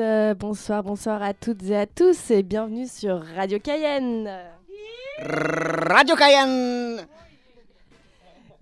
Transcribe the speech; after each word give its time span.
euh, 0.00 0.34
bonsoir, 0.34 0.82
bonsoir 0.82 1.22
à 1.22 1.32
toutes 1.34 1.62
et 1.64 1.76
à 1.76 1.86
tous 1.86 2.30
et 2.30 2.42
bienvenue 2.42 2.86
sur 2.86 3.22
Radio 3.34 3.58
Cayenne. 3.58 4.30
Radio 5.20 6.16
Cayenne 6.16 7.06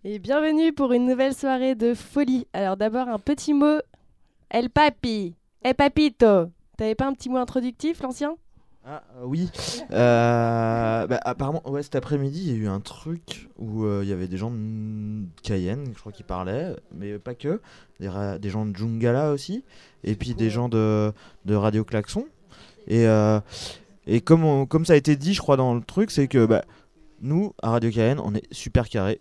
Et 0.05 0.19
bienvenue 0.19 0.73
pour 0.73 0.93
une 0.93 1.07
nouvelle 1.07 1.35
soirée 1.35 1.75
de 1.75 1.95
folie. 1.95 2.47
Alors 2.53 2.77
d'abord 2.77 3.09
un 3.09 3.19
petit 3.19 3.55
mot. 3.55 3.79
El 4.51 4.71
papi, 4.71 5.35
el 5.63 5.75
papito. 5.75 6.51
T'avais 6.77 6.95
pas 6.95 7.07
un 7.07 7.15
petit 7.15 7.29
mot 7.29 7.39
introductif, 7.39 8.01
l'ancien? 8.03 8.37
Ah 8.87 9.03
euh, 9.17 9.25
oui. 9.25 9.51
Euh, 9.93 11.07
bah, 11.07 11.19
apparemment, 11.25 11.63
ouais, 11.71 11.83
cet 11.83 11.95
après-midi, 11.97 12.43
il 12.47 12.53
y 12.53 12.53
a 12.53 12.57
eu 12.59 12.69
un 12.69 12.81
truc 12.81 13.49
où 13.59 13.85
euh, 13.85 14.01
il 14.03 14.09
y 14.11 14.13
avait 14.13 14.29
des 14.29 14.37
gens 14.37 14.51
de 14.51 15.25
Cayenne, 15.43 15.87
je 15.95 15.99
crois, 16.01 16.13
qui 16.13 16.23
parlaient, 16.23 16.77
mais 16.95 17.19
pas 17.19 17.35
que. 17.35 17.61
Des, 18.01 18.51
gens 18.51 18.67
de 18.67 18.77
Jungala 18.77 19.31
aussi, 19.33 19.65
et 20.03 20.15
puis 20.15 20.35
des 20.35 20.51
gens 20.51 20.69
de, 20.69 21.13
de 21.47 21.55
Radio 21.55 21.85
Klaxon. 21.85 22.27
Et, 22.87 23.07
euh, 23.07 23.41
et 24.07 24.21
comme, 24.21 24.45
on- 24.45 24.67
comme 24.67 24.85
ça 24.85 24.93
a 24.93 24.97
été 24.97 25.17
dit, 25.17 25.33
je 25.33 25.41
crois, 25.41 25.57
dans 25.57 25.75
le 25.75 25.81
truc, 25.81 26.11
c'est 26.11 26.29
que 26.29 26.45
bah, 26.45 26.65
nous, 27.23 27.55
à 27.63 27.71
Radio 27.71 27.91
Cayenne, 27.91 28.21
on 28.23 28.35
est 28.35 28.47
super 28.53 28.89
carré. 28.91 29.21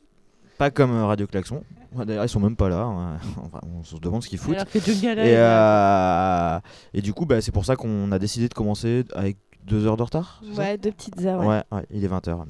Pas 0.57 0.71
comme 0.71 0.91
Radio 1.03 1.25
Klaxon. 1.25 1.63
D'ailleurs, 1.95 2.25
ils 2.25 2.29
sont 2.29 2.39
même 2.39 2.55
pas 2.55 2.69
là. 2.69 2.81
hein. 2.83 3.17
Enfin, 3.37 3.59
on 3.63 3.83
se 3.83 3.95
demande 3.97 4.23
ce 4.23 4.27
qu'ils 4.29 4.39
foutent. 4.39 4.55
Alors 4.55 4.69
que 4.69 4.79
Jungala 4.79 5.25
Et, 5.25 5.29
est 5.29 5.35
là. 5.37 6.55
euh, 6.57 6.59
et 6.93 7.01
du 7.01 7.13
coup, 7.13 7.25
bah, 7.25 7.39
c'est 7.41 7.51
pour 7.51 7.65
ça 7.65 7.75
qu'on 7.75 8.11
a 8.11 8.19
décidé 8.19 8.49
de 8.49 8.53
commencer 8.53 9.05
avec 9.13 9.37
deux 9.65 9.85
heures 9.85 9.97
de 9.97 10.03
retard. 10.03 10.41
Ouais, 10.57 10.77
deux 10.77 10.91
petites 10.91 11.19
heures. 11.25 11.39
ouais. 11.41 11.47
ouais, 11.47 11.63
ouais, 11.71 11.85
il 11.91 12.03
est 12.03 12.07
20h. 12.07 12.45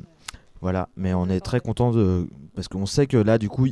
Voilà, 0.62 0.90
mais 0.96 1.14
on 1.14 1.28
est 1.30 1.40
très 1.42 1.60
content 1.60 1.92
de. 1.92 2.28
Parce 2.56 2.68
qu'on 2.68 2.86
sait 2.86 3.08
que 3.08 3.18
là, 3.18 3.38
du 3.38 3.50
coup, 3.50 3.68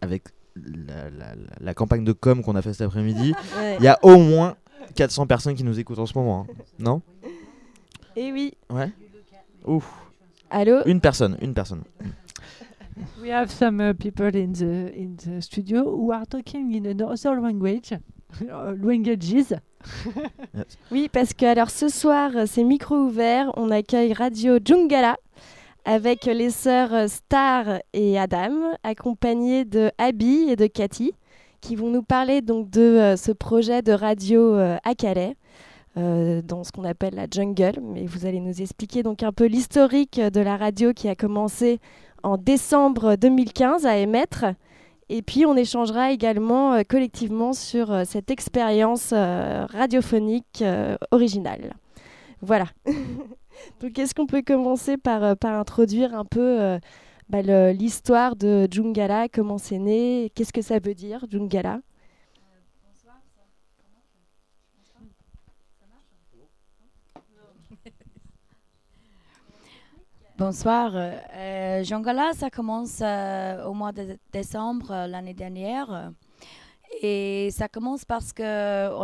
avec 0.00 0.24
la, 0.56 1.10
la- 1.10 1.34
la- 1.34 1.56
la 1.60 1.74
campagne 1.74 2.04
de 2.04 2.12
com 2.12 2.42
qu'on 2.42 2.56
a 2.56 2.62
fait 2.62 2.72
cet 2.72 2.82
après-midi, 2.82 3.32
Ouais. 3.58 3.76
il 3.78 3.84
y 3.84 3.88
a 3.88 3.98
au 4.02 4.18
moins 4.18 4.56
400 4.96 5.26
personnes 5.26 5.54
qui 5.54 5.64
nous 5.64 5.78
écoutent 5.78 5.98
en 6.00 6.06
ce 6.06 6.16
moment. 6.18 6.46
hein. 6.48 6.52
Non? 6.78 7.02
Et 8.16 8.32
oui. 8.32 8.52
Ouais 8.70 8.90
Ouf. 9.64 9.88
Allô? 10.50 10.80
Une 10.86 11.00
personne, 11.00 11.38
une 11.40 11.54
personne. 11.54 11.82
We 13.22 13.30
have 13.30 13.50
some 13.50 13.80
uh, 13.80 13.94
people 13.94 14.26
in 14.36 14.52
the 14.52 14.92
in 14.94 15.14
the 15.16 15.40
studio 15.40 15.82
who 15.84 16.12
are 16.12 16.26
talking 16.26 16.74
in 16.74 16.84
another 16.84 17.40
language, 17.40 17.92
uh, 18.42 18.74
Oui, 20.90 21.08
parce 21.12 21.32
que 21.34 21.46
alors 21.46 21.70
ce 21.70 21.88
soir, 21.88 22.30
euh, 22.34 22.44
c'est 22.46 22.64
micro 22.64 22.96
ouvert. 22.96 23.50
On 23.56 23.70
accueille 23.70 24.12
Radio 24.12 24.58
Jungala 24.64 25.16
avec 25.84 26.26
les 26.26 26.50
sœurs 26.50 26.92
euh, 26.94 27.06
Star 27.08 27.80
et 27.92 28.18
Adam, 28.18 28.72
accompagnées 28.82 29.64
de 29.64 29.90
Abby 29.98 30.46
et 30.48 30.56
de 30.56 30.66
Cathy, 30.66 31.12
qui 31.60 31.76
vont 31.76 31.88
nous 31.88 32.02
parler 32.02 32.40
donc 32.40 32.70
de 32.70 32.80
euh, 32.80 33.16
ce 33.16 33.32
projet 33.32 33.82
de 33.82 33.92
radio 33.92 34.54
à 34.54 34.94
Calais. 34.94 35.36
dans 35.96 36.64
ce 36.64 36.72
qu'on 36.72 36.84
appelle 36.84 37.14
la 37.14 37.26
jungle, 37.30 37.80
mais 37.82 38.06
vous 38.06 38.24
allez 38.26 38.40
nous 38.40 38.62
expliquer 38.62 39.02
donc 39.02 39.22
un 39.22 39.32
peu 39.32 39.46
l'historique 39.46 40.20
de 40.20 40.40
la 40.40 40.56
radio 40.56 40.92
qui 40.92 41.08
a 41.08 41.14
commencé 41.14 41.80
en 42.22 42.38
décembre 42.38 43.16
2015 43.16 43.84
à 43.84 43.98
émettre, 43.98 44.46
et 45.12 45.20
puis 45.20 45.44
on 45.44 45.54
échangera 45.56 46.10
également 46.10 46.72
euh, 46.72 46.82
collectivement 46.88 47.52
sur 47.52 47.92
euh, 47.92 48.04
cette 48.06 48.30
expérience 48.30 49.10
euh, 49.12 49.66
radiophonique 49.66 50.64
originale. 51.10 51.74
Voilà. 52.40 52.64
Donc 53.80 53.98
est-ce 53.98 54.14
qu'on 54.14 54.26
peut 54.26 54.42
commencer 54.42 54.96
par, 54.96 55.36
par 55.36 55.58
introduire 55.58 56.14
un 56.14 56.24
peu 56.24 56.78
bah, 57.28 57.42
l'histoire 57.72 58.34
de 58.34 58.66
Jungala, 58.70 59.28
comment 59.28 59.58
c'est 59.58 59.78
né, 59.78 60.32
qu'est-ce 60.34 60.52
que 60.52 60.62
ça 60.62 60.78
veut 60.78 60.94
dire 60.94 61.26
Jungala 61.30 61.80
Bonsoir. 70.38 70.92
Euh, 70.94 71.84
Jongala, 71.84 72.32
ça 72.32 72.50
commence 72.50 73.00
euh, 73.02 73.64
au 73.64 73.74
mois 73.74 73.92
de 73.92 74.18
décembre 74.32 74.90
euh, 74.90 75.06
l'année 75.06 75.34
dernière. 75.34 76.10
Et 77.02 77.50
ça 77.50 77.68
commence 77.68 78.04
parce 78.04 78.32
qu'on 78.32 78.42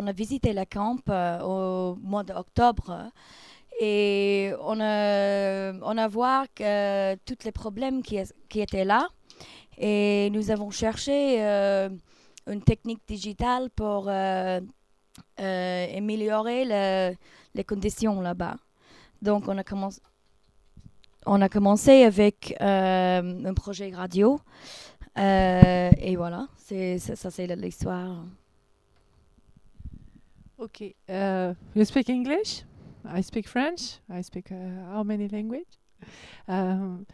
a 0.07 0.13
visité 0.13 0.53
la 0.53 0.67
camp 0.67 0.99
euh, 1.09 1.41
au 1.43 1.97
mois 1.97 2.25
d'octobre. 2.25 3.11
Et 3.81 4.53
on 4.63 4.81
a, 4.81 5.73
on 5.83 5.99
a 5.99 6.09
vu 6.09 7.19
tous 7.27 7.45
les 7.45 7.53
problèmes 7.53 8.03
qui, 8.03 8.19
étaient 8.55 8.85
là. 8.85 9.09
Et 9.77 10.31
nous 10.31 10.51
avons 10.51 10.71
cherché 10.71 11.45
euh, 11.45 11.89
une 12.47 12.63
technique 12.63 13.03
digitale 13.07 13.71
pour 13.71 14.09
euh, 14.09 14.61
euh, 15.41 15.97
améliorer 15.97 16.65
le- 16.65 17.15
les 17.55 17.65
conditions 17.65 18.21
là-bas. 18.21 18.57
Donc, 19.23 19.49
on 19.49 19.57
a 19.59 19.65
commencé 19.65 20.01
on 21.29 21.41
a 21.43 21.49
commencé 21.49 22.05
avec 22.05 22.55
euh, 22.61 23.45
un 23.45 23.55
projet 23.55 23.91
radio. 23.95 24.41
Euh, 25.19 25.91
et 25.99 26.17
voilà, 26.17 26.49
c'est, 26.57 26.99
ça, 26.99 27.17
ça, 27.17 27.31
c'est 27.31 27.47
l'histoire. 27.57 28.25
Okay. 30.59 30.97
Uh, 31.09 31.55
you 31.75 31.85
speak 31.85 32.09
English? 32.09 32.65
I 33.05 33.23
speak 33.23 33.47
French? 33.47 34.01
I 34.11 34.23
speak 34.23 34.51
uh, 34.51 34.93
how 34.93 35.05
many 35.05 35.29
language? 35.29 35.79
Um, 36.49 37.07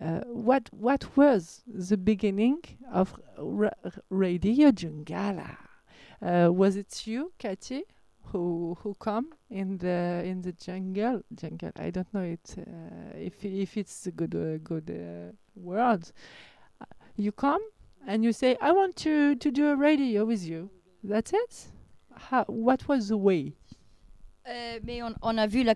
uh, 0.00 0.20
what 0.26 0.68
what 0.72 1.16
was 1.16 1.62
the 1.66 1.96
beginning 1.96 2.58
of 2.92 3.14
ra- 3.36 3.70
Radio 4.10 4.70
Jungala? 4.70 5.56
Uh, 6.22 6.52
was 6.52 6.76
it 6.76 7.06
you, 7.06 7.32
Cathy, 7.38 7.82
who 8.32 8.76
who 8.82 8.94
come 8.94 9.26
in 9.50 9.78
the 9.78 10.22
in 10.24 10.42
the 10.42 10.52
jungle? 10.52 11.22
Jungle. 11.34 11.70
I 11.76 11.90
don't 11.90 12.12
know 12.12 12.22
it 12.22 12.54
uh, 12.58 13.16
if 13.16 13.44
if 13.44 13.76
it's 13.76 14.06
a 14.06 14.10
good 14.10 14.34
uh, 14.34 14.58
good 14.62 14.90
uh, 14.90 15.32
word. 15.56 16.04
Uh, 16.80 16.84
You 17.16 17.30
come 17.32 17.62
and 18.06 18.24
you 18.24 18.32
say, 18.32 18.56
"I 18.60 18.72
want 18.72 18.96
to 19.04 19.34
to 19.36 19.50
do 19.50 19.68
a 19.68 19.76
radio 19.76 20.24
with 20.24 20.42
you." 20.44 20.68
That's 21.04 21.32
it? 21.32 21.68
How, 22.30 22.44
what 22.48 22.88
was 22.88 23.08
the 23.08 23.16
way? 23.16 23.52
Euh, 24.48 24.78
mais 24.82 25.02
on, 25.02 25.14
on 25.22 25.38
a 25.38 25.46
vu 25.46 25.62
la 25.62 25.74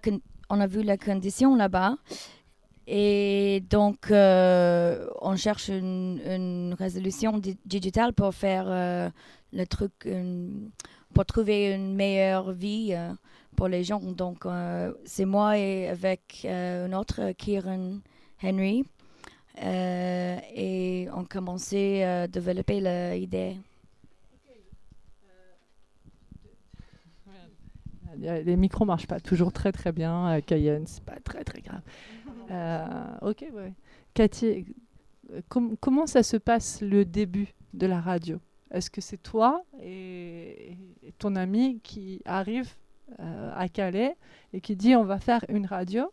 on 0.51 0.61
a 0.61 0.67
vu 0.67 0.83
la 0.83 0.97
condition 0.97 1.55
là-bas. 1.57 1.97
Et 2.91 3.63
donc, 3.69 4.11
euh, 4.11 5.07
on 5.21 5.37
cherche 5.37 5.69
une, 5.69 6.21
une 6.25 6.75
résolution 6.75 7.37
di- 7.39 7.59
digitale 7.67 8.15
pour 8.15 8.35
faire 8.35 8.65
euh, 8.67 9.11
le 9.53 9.67
truc, 9.67 9.93
une- 10.07 10.71
pour 11.15 11.25
trouver 11.27 11.73
une 11.75 11.95
meilleure 11.95 12.53
vie 12.53 12.91
euh, 12.93 13.13
pour 13.57 13.69
les 13.69 13.85
gens. 13.85 14.01
Donc, 14.01 14.47
euh, 14.47 14.93
c'est 15.05 15.25
moi 15.25 15.59
et 15.59 15.89
avec 15.89 16.43
euh, 16.45 16.87
un 16.87 16.93
autre, 16.93 17.33
Kieran 17.33 17.99
Henry. 18.43 18.85
Euh, 19.63 20.39
et 20.55 21.09
on 21.15 21.25
commençait 21.25 22.05
à 22.05 22.29
développer 22.29 22.81
l'idée. 23.19 23.57
Les 28.17 28.57
micros 28.57 28.85
marchent 28.85 29.07
pas 29.07 29.21
toujours 29.21 29.53
très 29.53 29.71
très 29.71 29.93
bien 29.93 30.27
à 30.27 30.41
Cayenne, 30.41 30.87
c'est 30.87 31.05
pas 31.05 31.19
très 31.21 31.45
très 31.45 31.61
grave. 31.61 31.83
Euh, 32.51 32.87
ok, 33.21 33.45
ouais. 33.53 33.75
Cathy, 34.15 34.65
com- 35.51 35.77
comment 35.79 36.07
ça 36.07 36.23
se 36.23 36.39
passe 36.39 36.81
le 36.81 37.05
début 37.05 37.49
de 37.75 37.87
la 37.87 38.01
radio? 38.01 38.41
Est-ce 38.71 38.89
que 38.91 39.03
c'est 39.03 39.23
toi 39.23 39.63
et 39.83 40.28
ton 41.19 41.37
ami 41.37 41.81
qui 41.83 42.21
arrive 42.25 42.73
euh, 43.21 43.51
à 43.57 43.69
Calais 43.69 44.17
et 44.53 44.61
qui 44.61 44.77
dit 44.77 44.95
on 44.97 45.05
va 45.05 45.19
faire 45.19 45.45
une 45.49 45.67
radio. 45.67 46.13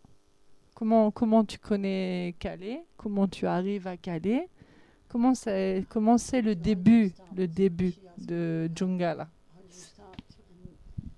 Comment, 0.75 1.11
comment 1.11 1.45
tu 1.45 1.57
connais 1.57 2.35
Calais? 2.39 2.83
Comment 2.97 3.27
tu 3.27 3.47
arrives 3.47 3.87
à 3.87 3.97
Calais? 3.97 4.47
Comment 5.07 5.33
c'est 5.35 5.85
comment 5.89 6.17
c'est 6.17 6.41
le 6.41 6.55
début 6.55 7.13
le 7.35 7.47
début 7.47 7.93
de 8.17 8.69
Jungala 8.75 9.27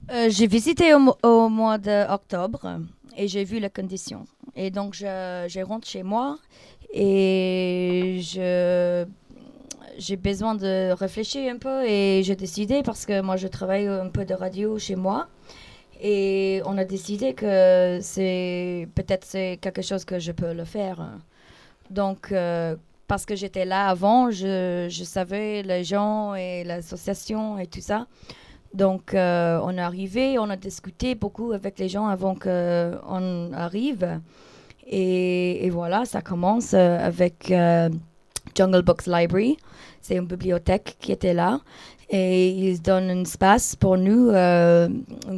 Euh, 0.09 0.29
j'ai 0.29 0.47
visité 0.47 0.93
au, 0.93 1.15
au 1.23 1.49
mois 1.49 1.77
d'octobre 1.77 2.79
et 3.17 3.27
j'ai 3.27 3.43
vu 3.43 3.59
les 3.59 3.69
conditions. 3.69 4.25
Et 4.55 4.71
donc, 4.71 4.93
je 4.93 5.63
rentre 5.63 5.87
chez 5.87 6.03
moi 6.03 6.37
et 6.93 8.19
je, 8.21 9.05
j'ai 9.97 10.15
besoin 10.15 10.55
de 10.55 10.91
réfléchir 10.91 11.53
un 11.53 11.57
peu 11.57 11.85
et 11.85 12.21
j'ai 12.23 12.35
décidé, 12.35 12.83
parce 12.83 13.05
que 13.05 13.21
moi, 13.21 13.35
je 13.35 13.47
travaille 13.47 13.87
un 13.87 14.09
peu 14.09 14.25
de 14.25 14.33
radio 14.33 14.77
chez 14.79 14.95
moi, 14.95 15.27
et 16.01 16.61
on 16.65 16.77
a 16.77 16.85
décidé 16.85 17.33
que 17.33 17.99
c'est 18.01 18.87
peut-être 18.95 19.25
c'est 19.25 19.57
quelque 19.61 19.81
chose 19.81 20.05
que 20.05 20.19
je 20.19 20.31
peux 20.31 20.53
le 20.53 20.65
faire. 20.65 20.99
Donc, 21.89 22.31
euh, 22.31 22.75
parce 23.07 23.25
que 23.25 23.35
j'étais 23.35 23.65
là 23.65 23.87
avant, 23.87 24.29
je, 24.29 24.87
je 24.89 25.03
savais 25.03 25.63
les 25.63 25.83
gens 25.83 26.35
et 26.35 26.63
l'association 26.63 27.57
et 27.57 27.67
tout 27.67 27.81
ça. 27.81 28.07
Donc, 28.73 29.13
euh, 29.13 29.59
on 29.63 29.77
est 29.77 29.81
arrivé, 29.81 30.37
on 30.37 30.49
a 30.49 30.57
discuté 30.57 31.15
beaucoup 31.15 31.51
avec 31.53 31.79
les 31.79 31.89
gens 31.89 32.07
avant 32.07 32.35
qu'on 32.35 33.51
arrive. 33.53 34.19
Et, 34.85 35.69
voilà, 35.71 36.05
ça 36.05 36.21
commence 36.21 36.73
euh, 36.73 36.97
avec 36.99 37.51
Jungle 38.57 38.81
Books 38.81 39.05
Library. 39.05 39.57
C'est 40.01 40.15
une 40.15 40.25
bibliothèque 40.25 40.97
qui 40.99 41.11
était 41.11 41.33
là. 41.33 41.59
et 42.09 42.49
ils 42.49 42.81
donnent 42.81 43.09
un 43.09 43.21
espace 43.21 43.75
pour 43.75 43.97
nous, 43.97 44.31
un 44.33 44.89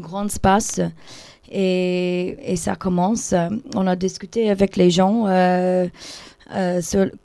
grand 0.08 0.26
espace. 0.26 0.80
Et, 1.52 2.56
ça 2.58 2.76
commence. 2.76 3.34
On 3.76 3.88
a 3.88 3.96
discuté 3.96 4.50
avec 4.50 4.78
les 4.78 4.92
gens 4.92 5.26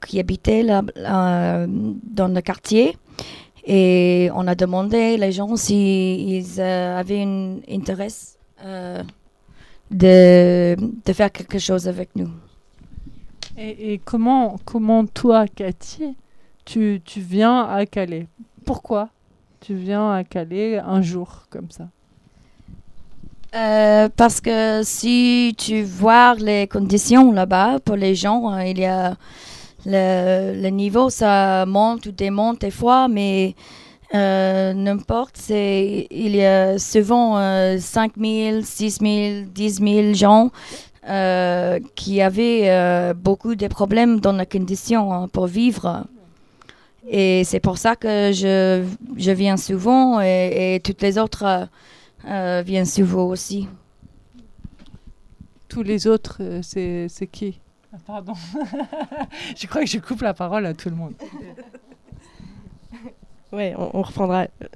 qui 0.05 0.19
habitaient 0.19 0.63
là, 0.63 0.81
dans 1.67 2.33
le 2.33 2.41
quartier. 2.41 2.97
Et 3.67 4.29
on 4.35 4.47
a 4.47 4.55
demandé 4.55 5.17
les 5.17 5.31
gens 5.31 5.55
s'ils 5.55 6.61
avaient 6.61 7.23
un 7.23 7.57
intérêt 7.69 8.07
de 9.91 11.13
faire 11.13 11.31
quelque 11.31 11.59
chose 11.59 11.87
avec 11.87 12.15
nous. 12.15 12.29
Et, 13.57 13.93
et, 13.93 13.97
comment, 13.99 14.57
comment 14.65 15.05
toi, 15.05 15.45
Cathy, 15.47 16.15
tu, 16.65 17.01
tu 17.03 17.21
viens 17.21 17.63
à 17.63 17.85
Calais? 17.85 18.27
Pourquoi 18.65 19.09
tu 19.61 19.75
viens 19.75 20.11
à 20.11 20.23
Calais 20.23 20.77
un 20.79 21.01
jour 21.01 21.45
comme 21.49 21.71
ça? 21.71 21.87
Euh, 23.55 24.09
parce 24.17 24.41
que 24.41 24.81
si 24.83 25.55
tu 25.57 25.83
vois 25.83 26.35
les 26.35 26.67
conditions 26.67 27.31
là-bas 27.31 27.79
pour 27.79 27.95
les 27.95 28.13
gens, 28.13 28.49
hein, 28.49 28.65
il 28.65 28.79
y 28.79 28.85
a 28.85 29.15
le, 29.85 30.61
le, 30.61 30.69
niveau, 30.69 31.09
ça 31.09 31.65
monte 31.65 32.07
ou 32.07 32.11
démonte 32.11 32.61
des 32.61 32.71
fois, 32.71 33.07
mais 33.07 33.55
euh, 34.13 34.73
n'importe, 34.73 35.37
c'est, 35.37 36.07
il 36.11 36.35
y 36.35 36.43
a 36.43 36.77
souvent 36.77 37.37
euh, 37.37 37.77
5 37.79 38.13
000, 38.17 38.61
6 38.61 38.99
000, 39.01 39.45
10 39.53 39.73
000 39.75 40.13
gens 40.13 40.51
euh, 41.07 41.79
qui 41.95 42.21
avaient 42.21 42.69
euh, 42.69 43.13
beaucoup 43.13 43.55
de 43.55 43.67
problèmes 43.67 44.19
dans 44.19 44.31
la 44.31 44.45
condition 44.45 45.13
hein, 45.13 45.27
pour 45.27 45.47
vivre. 45.47 46.05
Et 47.07 47.43
c'est 47.43 47.59
pour 47.59 47.77
ça 47.77 47.95
que 47.95 48.31
je, 48.33 48.83
je 49.15 49.31
viens 49.31 49.57
souvent 49.57 50.19
et, 50.21 50.75
et 50.75 50.79
toutes 50.79 51.01
les 51.03 51.19
autres 51.19 51.67
euh, 52.27 52.63
viennent 52.65 52.85
souvent 52.85 53.25
aussi. 53.25 53.67
Tous 55.67 55.83
les 55.83 56.07
autres, 56.07 56.41
c'est, 56.63 57.07
c'est 57.09 57.27
qui? 57.27 57.59
Ah, 57.93 57.97
Pardon. 58.07 58.33
je 59.55 59.67
crois 59.67 59.81
que 59.81 59.89
je 59.89 59.99
coupe 59.99 60.21
la 60.21 60.33
parole 60.33 60.65
à 60.65 60.73
tout 60.73 60.89
le 60.89 60.95
monde. 60.95 61.13
Ouais, 63.55 63.73
on, 63.77 63.89
on 63.93 64.01
reprendra. 64.01 64.47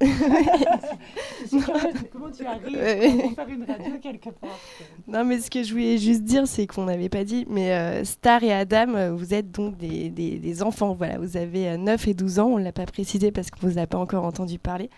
Comment 2.12 2.30
tu 2.30 2.46
arrives 2.46 2.78
à 2.78 3.34
faire 3.34 3.48
une 3.48 3.64
radio 3.64 3.92
quelque 4.00 4.30
part 4.30 4.58
Non, 5.06 5.24
mais 5.24 5.38
ce 5.40 5.50
que 5.50 5.62
je 5.62 5.72
voulais 5.72 5.98
juste 5.98 6.22
dire, 6.22 6.46
c'est 6.46 6.66
qu'on 6.66 6.84
n'avait 6.84 7.08
pas 7.08 7.24
dit, 7.24 7.46
mais 7.48 7.72
euh, 7.72 8.04
Star 8.04 8.42
et 8.42 8.52
Adam, 8.52 8.94
euh, 8.94 9.12
vous 9.12 9.34
êtes 9.34 9.50
donc 9.50 9.76
des, 9.76 10.08
des, 10.08 10.38
des 10.38 10.62
enfants. 10.62 10.94
Voilà, 10.94 11.18
vous 11.18 11.36
avez 11.36 11.68
euh, 11.68 11.76
9 11.76 12.08
et 12.08 12.14
12 12.14 12.38
ans. 12.38 12.46
On 12.48 12.58
ne 12.58 12.64
l'a 12.64 12.72
pas 12.72 12.86
précisé 12.86 13.30
parce 13.30 13.50
qu'on 13.50 13.66
ne 13.66 13.72
vous 13.72 13.78
a 13.78 13.86
pas 13.86 13.98
encore 13.98 14.24
entendu 14.24 14.58
parler. 14.58 14.88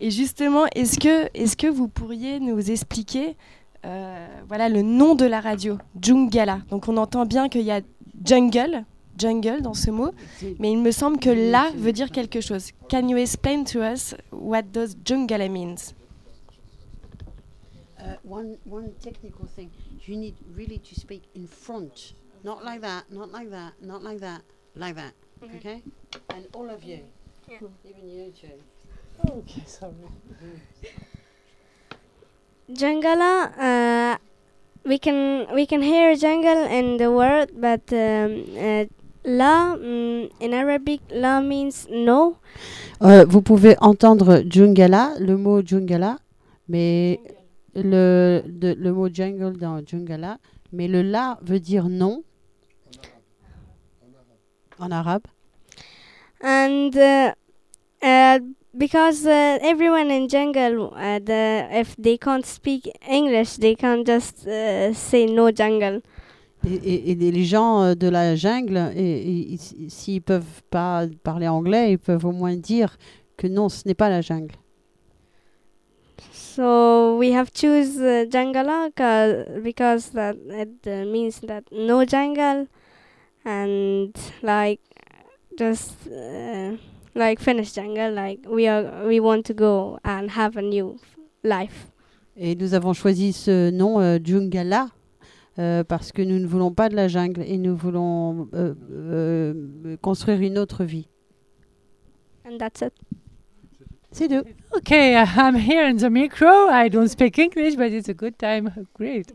Et 0.00 0.10
justement, 0.10 0.64
est-ce 0.74 0.98
que, 0.98 1.26
est 1.34 1.54
que 1.54 1.66
vous 1.66 1.88
pourriez 1.88 2.40
nous 2.40 2.70
expliquer 2.70 3.36
euh, 3.84 4.26
voilà, 4.46 4.68
le 4.68 4.82
nom 4.82 5.14
de 5.14 5.24
la 5.24 5.40
radio, 5.40 5.76
Jungala 6.00 6.60
Donc 6.70 6.88
on 6.88 6.96
entend 6.96 7.26
bien 7.26 7.48
qu'il 7.48 7.62
y 7.62 7.70
a 7.72 7.80
jungle, 8.24 8.84
jungle 9.18 9.62
dans 9.62 9.74
ce 9.74 9.90
mot, 9.90 10.12
mais 10.58 10.72
il 10.72 10.78
me 10.78 10.90
semble 10.90 11.18
que 11.18 11.30
la 11.30 11.70
veut 11.74 11.92
dire 11.92 12.10
quelque 12.10 12.40
chose. 12.40 12.72
Can 12.88 13.08
you 13.08 13.16
explain 13.16 13.64
to 13.64 13.80
us 13.80 14.14
what 14.30 14.62
does 14.72 14.96
jungala 15.04 15.48
means? 15.48 15.94
Uh, 17.98 18.16
one 18.24 18.56
one 18.64 18.90
technical 19.00 19.46
thing, 19.46 19.70
you 20.06 20.16
need 20.16 20.34
really 20.56 20.78
to 20.78 20.94
speak 20.94 21.22
in 21.34 21.46
front, 21.46 22.14
not 22.42 22.64
like 22.64 22.80
that, 22.80 23.04
not 23.10 23.30
like 23.30 23.50
that, 23.50 23.74
not 23.80 24.02
like 24.02 24.18
that, 24.20 24.42
like 24.74 24.96
that. 24.96 25.12
Okay, 25.42 25.82
and 26.30 26.46
all 26.54 26.68
of 26.68 26.82
you, 26.82 27.00
even 27.84 28.10
you 28.10 28.32
too. 28.32 28.58
Okay, 29.30 29.62
sorry. 29.66 29.94
Jungala, 32.68 33.52
uh, 33.58 34.18
we 34.84 34.98
can 34.98 35.46
we 35.54 35.66
can 35.66 35.82
hear 35.82 36.16
jungle 36.16 36.64
in 36.64 36.96
the 36.96 37.10
word, 37.10 37.50
but 37.54 37.92
um, 37.92 38.44
uh, 38.56 38.84
la 39.24 39.76
mm, 39.76 40.28
in 40.40 40.52
Arabic, 40.52 41.00
la 41.10 41.40
means 41.40 41.86
no. 41.90 42.36
Euh, 43.02 43.24
vous 43.28 43.42
pouvez 43.42 43.76
entendre 43.80 44.42
Jungala, 44.48 45.12
le 45.18 45.36
mot 45.36 45.62
Jungala, 45.64 46.18
mais 46.68 47.20
le, 47.74 48.42
de- 48.46 48.74
le 48.78 48.92
mot 48.92 49.08
jungle 49.12 49.56
dans 49.58 49.80
Jungala, 49.84 50.38
mais 50.72 50.88
le 50.88 51.02
la 51.02 51.38
veut 51.42 51.60
dire 51.60 51.88
non 51.88 52.22
en 54.78 54.90
arabe. 54.90 55.22
and 56.44 56.96
uh, 56.96 57.32
uh, 58.02 58.38
because 58.76 59.24
uh, 59.26 59.58
everyone 59.62 60.10
in 60.10 60.28
jungle 60.28 60.92
uh, 60.96 61.20
the, 61.20 61.68
if 61.70 61.94
they 61.96 62.16
can't 62.18 62.44
speak 62.44 62.90
english 63.08 63.56
they 63.58 63.76
can't 63.76 64.04
just 64.04 64.44
uh, 64.48 64.92
say 64.92 65.26
no 65.26 65.52
jungle 65.52 66.00
Et, 66.64 66.74
et- 66.74 67.10
et 67.10 67.30
les 67.32 67.44
gens 67.44 67.82
euh, 67.82 67.94
de 67.94 68.08
la 68.08 68.36
jungle, 68.36 68.92
et, 68.96 69.56
s'ils 69.88 70.22
peuvent 70.22 70.62
pas 70.70 71.06
parler 71.24 71.48
anglais, 71.48 71.92
ils 71.92 71.98
peuvent 71.98 72.24
au 72.24 72.32
moins 72.32 72.54
dire 72.56 72.96
que 73.36 73.48
non, 73.48 73.68
ce 73.68 73.82
n'est 73.86 73.94
pas 73.94 74.08
la 74.08 74.20
jungle. 74.20 74.54
so 76.32 77.16
we 77.18 77.32
have 77.32 77.50
choose 77.52 77.98
uh, 78.00 78.26
jungala 78.30 78.90
'cause- 78.94 79.62
because 79.62 80.10
that 80.12 80.34
it 80.50 80.86
uh, 80.86 81.04
means 81.10 81.40
that 81.46 81.62
no 81.72 82.04
jungle 82.04 82.66
and 83.44 84.12
like 84.42 84.80
just 85.58 85.96
uh, 86.08 86.76
like 87.14 87.40
finish 87.40 87.72
jungle 87.74 88.12
like 88.14 88.40
we 88.48 88.68
are 88.68 89.06
we 89.06 89.18
want 89.20 89.42
to 89.44 89.54
go 89.54 89.98
and 90.04 90.28
have 90.36 90.56
a 90.56 90.62
new 90.62 90.96
life 91.42 91.88
Et 92.36 92.54
nous 92.54 92.72
avons 92.74 92.92
choisi 92.94 93.32
ce 93.32 93.70
nom 93.70 94.00
euh, 94.00 94.18
Jungala 94.22 94.88
euh, 95.58 95.84
parce 95.84 96.12
que 96.12 96.22
nous 96.22 96.38
ne 96.38 96.46
voulons 96.46 96.72
pas 96.72 96.88
de 96.88 96.96
la 96.96 97.08
jungle 97.08 97.42
et 97.42 97.58
nous 97.58 97.76
voulons 97.76 98.48
euh, 98.54 98.74
euh, 98.90 99.96
construire 100.00 100.40
une 100.40 100.58
autre 100.58 100.84
vie. 100.84 101.08
and 102.46 102.58
that's 102.58 102.80
it 102.82 102.92
C'est 104.10 104.28
deux. 104.28 104.44
Okay, 104.76 105.14
I'm 105.36 105.54
here 105.56 105.84
in 105.86 105.96
the 105.96 106.10
micro. 106.10 106.68
I 106.70 106.88
don't 106.90 107.08
speak 107.08 107.38
English, 107.38 107.76
but 107.76 107.92
it's 107.92 108.08
a 108.08 108.14
good 108.14 108.36
time. 108.36 108.70
Great. 108.94 109.32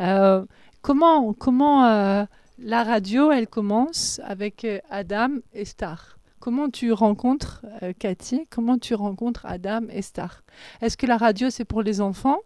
Euh, 0.00 0.44
comment 0.82 1.32
comment 1.32 2.26
la 2.58 2.84
radio, 2.84 3.30
elle 3.30 3.46
commence 3.48 4.20
avec 4.24 4.66
Adam 4.90 5.38
et 5.54 5.64
Star? 5.64 6.18
Comment 6.40 6.68
tu 6.70 6.92
rencontres 6.92 7.64
euh, 7.82 7.92
Cathy? 7.98 8.46
Comment 8.50 8.76
tu 8.76 8.94
rencontres 8.94 9.46
Adam 9.46 9.82
et 9.90 10.02
Star? 10.02 10.42
Est-ce 10.80 10.96
que 10.96 11.06
la 11.06 11.16
radio, 11.16 11.50
c'est 11.50 11.64
pour 11.64 11.82
les 11.82 12.00
enfants 12.00 12.38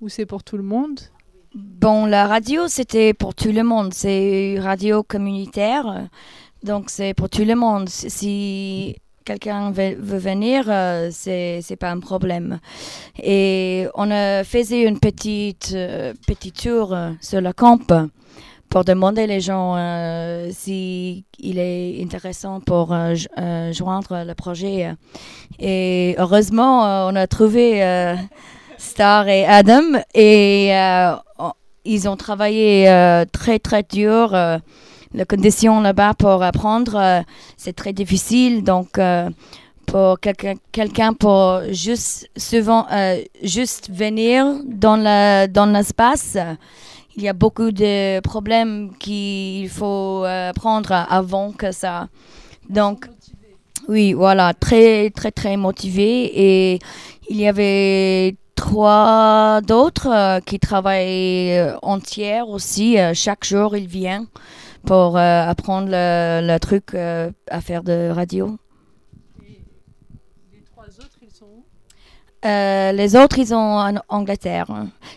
ou 0.00 0.08
c'est 0.08 0.26
pour 0.26 0.42
tout 0.42 0.56
le 0.56 0.64
monde? 0.64 0.98
Bon, 1.58 2.04
la 2.04 2.26
radio, 2.26 2.68
c'était 2.68 3.14
pour 3.14 3.34
tout 3.34 3.50
le 3.50 3.62
monde. 3.62 3.94
C'est 3.94 4.52
une 4.56 4.60
radio 4.60 5.02
communautaire. 5.02 6.06
Donc, 6.62 6.90
c'est 6.90 7.14
pour 7.14 7.30
tout 7.30 7.44
le 7.46 7.54
monde. 7.54 7.88
Si- 7.88 8.94
quelqu'un 9.24 9.70
veut, 9.70 9.94
venir, 9.98 10.66
euh, 10.68 11.08
c'est 11.10 11.76
pas 11.80 11.90
un 11.90 11.98
problème. 12.00 12.60
Et 13.22 13.86
on 13.94 14.10
a 14.10 14.44
fait 14.44 14.68
une 14.86 15.00
petite, 15.00 15.72
euh, 15.74 16.12
petit 16.26 16.52
tour 16.52 16.92
euh, 16.92 17.12
sur 17.22 17.40
le 17.40 17.54
camp 17.54 17.90
pour 18.68 18.84
demander 18.84 19.26
les 19.26 19.40
gens 19.40 19.76
euh, 19.76 20.50
si 20.52 21.24
il 21.38 21.58
est 21.58 22.02
intéressant 22.04 22.60
pour 22.60 22.92
euh, 22.92 23.14
jo- 23.14 23.28
joindre 23.72 24.24
le 24.26 24.34
projet. 24.34 24.92
Et 25.58 26.14
heureusement, 26.18 27.06
on 27.08 27.16
a 27.16 27.26
trouvé 27.26 27.80
Star 28.86 29.28
et 29.28 29.44
Adam 29.44 29.98
et 30.14 30.70
euh, 30.72 31.16
ils 31.84 32.08
ont 32.08 32.16
travaillé 32.16 32.88
euh, 32.88 33.24
très 33.30 33.58
très 33.58 33.82
dur. 33.82 34.32
euh, 34.32 34.58
les 35.12 35.24
conditions 35.24 35.80
là-bas 35.80 36.14
pour 36.14 36.42
apprendre, 36.42 37.24
c'est 37.56 37.74
très 37.74 37.92
difficile. 37.92 38.62
Donc, 38.62 38.98
pour 39.86 40.18
quelqu'un 40.20 41.14
pour 41.14 41.62
juste 41.70 42.28
souvent 42.36 42.86
juste 43.42 43.88
venir 43.90 44.44
dans 44.66 44.96
le 44.96 45.46
dans 45.46 45.64
l'espace, 45.66 46.36
il 47.16 47.22
y 47.22 47.28
a 47.28 47.32
beaucoup 47.32 47.70
de 47.70 48.20
problèmes 48.20 48.92
qu'il 48.98 49.70
faut 49.70 50.26
prendre 50.54 50.92
avant 50.92 51.52
que 51.52 51.72
ça. 51.72 52.08
Donc, 52.68 53.06
oui, 53.88 54.12
voilà, 54.12 54.52
très 54.52 55.08
très 55.10 55.30
très 55.30 55.56
motivé 55.56 56.08
et 56.34 56.78
il 57.30 57.36
y 57.40 57.46
avait 57.46 58.36
trois 58.56 59.60
d'autres 59.62 60.08
euh, 60.10 60.40
qui 60.40 60.58
travaillent 60.58 61.56
euh, 61.56 61.76
entière 61.82 62.48
aussi. 62.48 62.98
Euh, 62.98 63.14
chaque 63.14 63.44
jour, 63.44 63.76
il 63.76 63.86
vient 63.86 64.26
pour 64.84 65.16
euh, 65.16 65.46
apprendre 65.46 65.88
le, 65.90 66.40
le 66.42 66.58
truc 66.58 66.94
à 66.94 67.60
faire 67.60 67.82
de 67.84 68.10
radio. 68.10 68.56
Les 70.52 70.62
trois 70.64 70.86
autres, 70.86 71.18
ils 71.22 71.30
sont 71.30 71.46
où? 71.46 71.64
Les 72.42 73.16
autres, 73.16 73.38
ils 73.38 73.48
sont 73.48 73.56
en 73.56 73.94
Angleterre. 74.08 74.66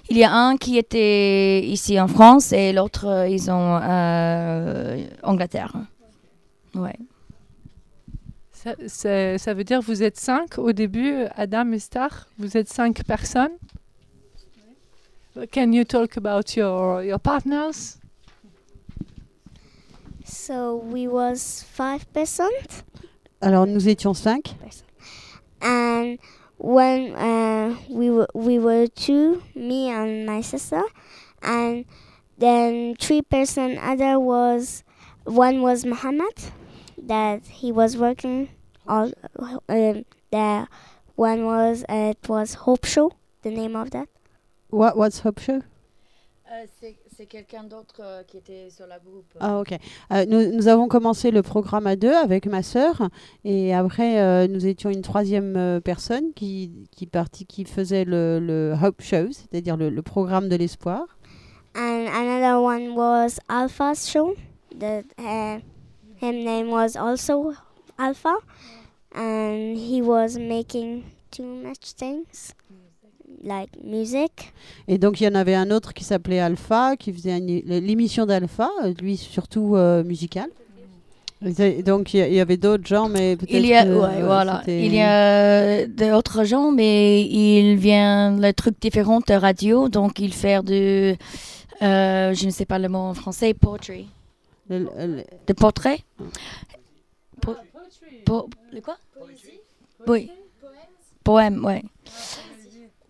Il 0.09 0.17
y 0.17 0.23
a 0.23 0.31
un 0.31 0.57
qui 0.57 0.77
était 0.77 1.61
ici 1.61 1.99
en 1.99 2.07
France 2.07 2.51
et 2.51 2.73
l'autre, 2.73 3.27
ils 3.29 3.49
ont 3.51 3.79
euh, 3.81 5.03
Angleterre. 5.23 5.73
Ouais. 6.75 6.95
Ça, 8.61 9.37
ça 9.37 9.53
veut 9.53 9.63
dire 9.63 9.79
que 9.79 9.85
vous 9.85 10.03
êtes 10.03 10.19
cinq 10.19 10.57
au 10.57 10.73
début, 10.73 11.23
Adam 11.35 11.71
et 11.71 11.79
Star. 11.79 12.27
Vous 12.37 12.57
êtes 12.57 12.67
cinq 12.67 13.03
personnes. 13.05 13.57
Can 15.53 15.71
you 15.71 15.85
talk 15.85 16.17
about 16.17 16.57
your, 16.57 17.01
your 17.01 17.19
partners? 17.19 17.99
So 20.25 20.75
we 20.75 21.07
was 21.07 21.63
five 21.71 22.05
percent, 22.13 22.83
Alors 23.41 23.65
nous 23.65 23.87
étions 23.87 24.13
cinq. 24.13 24.53
and 25.61 26.17
when 26.57 27.15
uh, 27.15 27.75
we 27.89 28.09
were 28.09 28.27
we 28.33 28.59
were 28.59 28.87
two, 28.87 29.41
me 29.55 29.89
and 29.89 30.25
my 30.25 30.41
sister, 30.41 30.83
and 31.41 31.85
then 32.37 32.95
three 32.99 33.21
person 33.21 33.77
other 33.79 34.19
was 34.19 34.83
one 35.23 35.61
was 35.61 35.85
Muhammad, 35.85 36.35
that 37.09 37.41
he 37.61 37.71
was 37.73 37.97
working 37.97 38.47
all 38.87 39.11
um, 39.67 40.05
the 40.31 40.67
one 41.15 41.43
was 41.43 41.83
uh, 41.89 42.13
it 42.15 42.29
was 42.29 42.53
Hope 42.65 42.85
Show, 42.85 43.11
the 43.43 43.51
name 43.51 43.75
of 43.75 43.91
that. 43.91 44.07
What, 44.69 44.95
what's 44.95 45.19
Hope 45.19 45.39
Show? 45.41 45.61
Euh, 46.51 46.65
c'est 47.15 47.25
quelqu'un 47.27 47.63
d'autre 47.63 47.99
euh, 47.99 48.23
qui 48.23 48.37
était 48.37 48.69
sur 48.71 48.87
la 48.87 48.97
groupe. 48.97 49.25
Ah 49.39 49.59
ok. 49.59 49.73
Euh, 50.11 50.25
nous, 50.25 50.51
nous 50.51 50.67
avons 50.67 50.87
commencé 50.87 51.29
le 51.29 51.43
programme 51.43 51.85
à 51.85 51.95
deux 51.95 52.13
avec 52.13 52.47
ma 52.47 52.63
sœur 52.63 53.09
et 53.43 53.73
après 53.73 54.19
euh, 54.19 54.47
nous 54.47 54.65
étions 54.65 54.89
une 54.89 55.01
troisième 55.01 55.55
euh, 55.57 55.79
personne 55.81 56.33
qui, 56.33 56.71
qui, 56.91 57.05
partit, 57.05 57.45
qui 57.45 57.65
faisait 57.65 58.05
le, 58.05 58.39
le 58.39 58.73
Hope 58.81 59.01
Show, 59.01 59.31
c'est-à-dire 59.31 59.77
le, 59.77 59.89
le 59.89 60.01
programme 60.01 60.47
de 60.49 60.55
l'espoir. 60.55 61.05
and 61.75 62.07
another 62.07 62.59
one 62.61 62.95
was 62.95 63.39
Alpha's 63.47 64.07
show. 64.09 64.35
That 64.75 65.05
uh, 65.19 65.59
him 66.21 66.43
name 66.43 66.69
was 66.69 66.95
also 66.95 67.53
Alpha, 67.97 68.35
and 69.15 69.77
he 69.77 70.01
was 70.01 70.37
making 70.37 71.03
too 71.31 71.43
much 71.43 71.93
things 71.97 72.53
like 73.43 73.69
music. 73.83 74.51
Et 74.87 74.97
donc 74.97 75.21
il 75.21 75.25
y 75.25 75.27
en 75.27 75.35
avait 75.35 75.55
un 75.55 75.71
autre 75.71 75.93
qui 75.93 76.03
s'appelait 76.03 76.39
Alpha, 76.39 76.95
qui 76.97 77.13
faisait 77.13 77.39
l'émission 77.39 78.25
d'Alpha, 78.25 78.69
lui 79.01 79.17
surtout 79.17 79.75
euh, 79.75 80.03
musical. 80.03 80.49
Et 81.57 81.83
Donc 81.83 82.13
il 82.13 82.33
y 82.33 82.39
avait 82.41 82.57
d'autres 82.57 82.85
gens, 82.85 83.07
mais 83.07 83.37
peut-être. 83.37 83.53
Il 83.53 83.65
y 83.65 83.73
a, 83.73 83.85
que, 83.85 83.89
ouais, 83.91 84.21
euh, 84.21 84.25
voilà. 84.25 84.59
c'était- 84.59 84.85
Il 84.85 84.93
y 84.93 84.99
a 85.01 85.85
d'autres 85.87 86.43
gens, 86.43 86.71
mais 86.73 87.21
il 87.23 87.77
vient 87.77 88.35
le 88.37 88.51
truc 88.51 88.75
différent 88.81 89.21
de 89.25 89.33
radio, 89.35 89.87
donc 89.87 90.19
il 90.19 90.33
fait 90.33 90.61
du, 90.61 91.15
euh, 91.81 92.33
je 92.33 92.45
ne 92.45 92.51
sais 92.51 92.65
pas 92.65 92.77
le 92.77 92.89
mot 92.89 92.97
en 92.99 93.13
français, 93.13 93.53
poetry, 93.53 94.07
de 94.69 95.53
portrait. 95.53 95.99
Po- 97.41 97.55
po- 98.25 98.49
le 98.71 98.81
quoi? 98.81 98.97
Oui. 100.07 100.29
Poème, 101.23 101.63
ouais. 101.65 101.83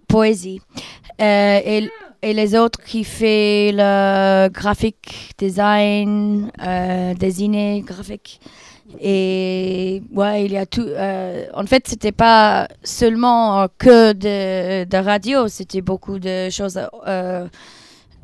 Poésie. 0.07 0.61
Euh, 1.21 1.59
et, 1.63 1.89
et 2.21 2.33
les 2.33 2.55
autres 2.55 2.81
qui 2.83 3.03
fait 3.03 3.71
le 3.73 4.47
graphique 4.49 5.33
design, 5.37 6.51
euh, 6.61 7.13
dessiné 7.13 7.81
graphique. 7.85 8.39
Et 8.99 10.01
ouais, 10.11 10.45
il 10.45 10.51
y 10.51 10.57
a 10.57 10.65
tout. 10.65 10.81
euh, 10.81 11.45
en 11.53 11.65
fait, 11.67 11.87
c'était 11.87 12.11
pas 12.11 12.67
seulement 12.83 13.67
que 13.77 14.13
de, 14.13 14.85
de 14.85 14.97
radio, 14.97 15.47
c'était 15.47 15.81
beaucoup 15.81 16.17
de 16.17 16.49
choses 16.49 16.79
euh, 17.05 17.47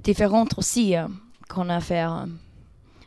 différentes 0.03 0.57
aussi 0.57 0.95
euh, 0.95 1.07
qu'on 1.47 1.69
a 1.69 1.75
à 1.75 1.79
faire. 1.81 2.25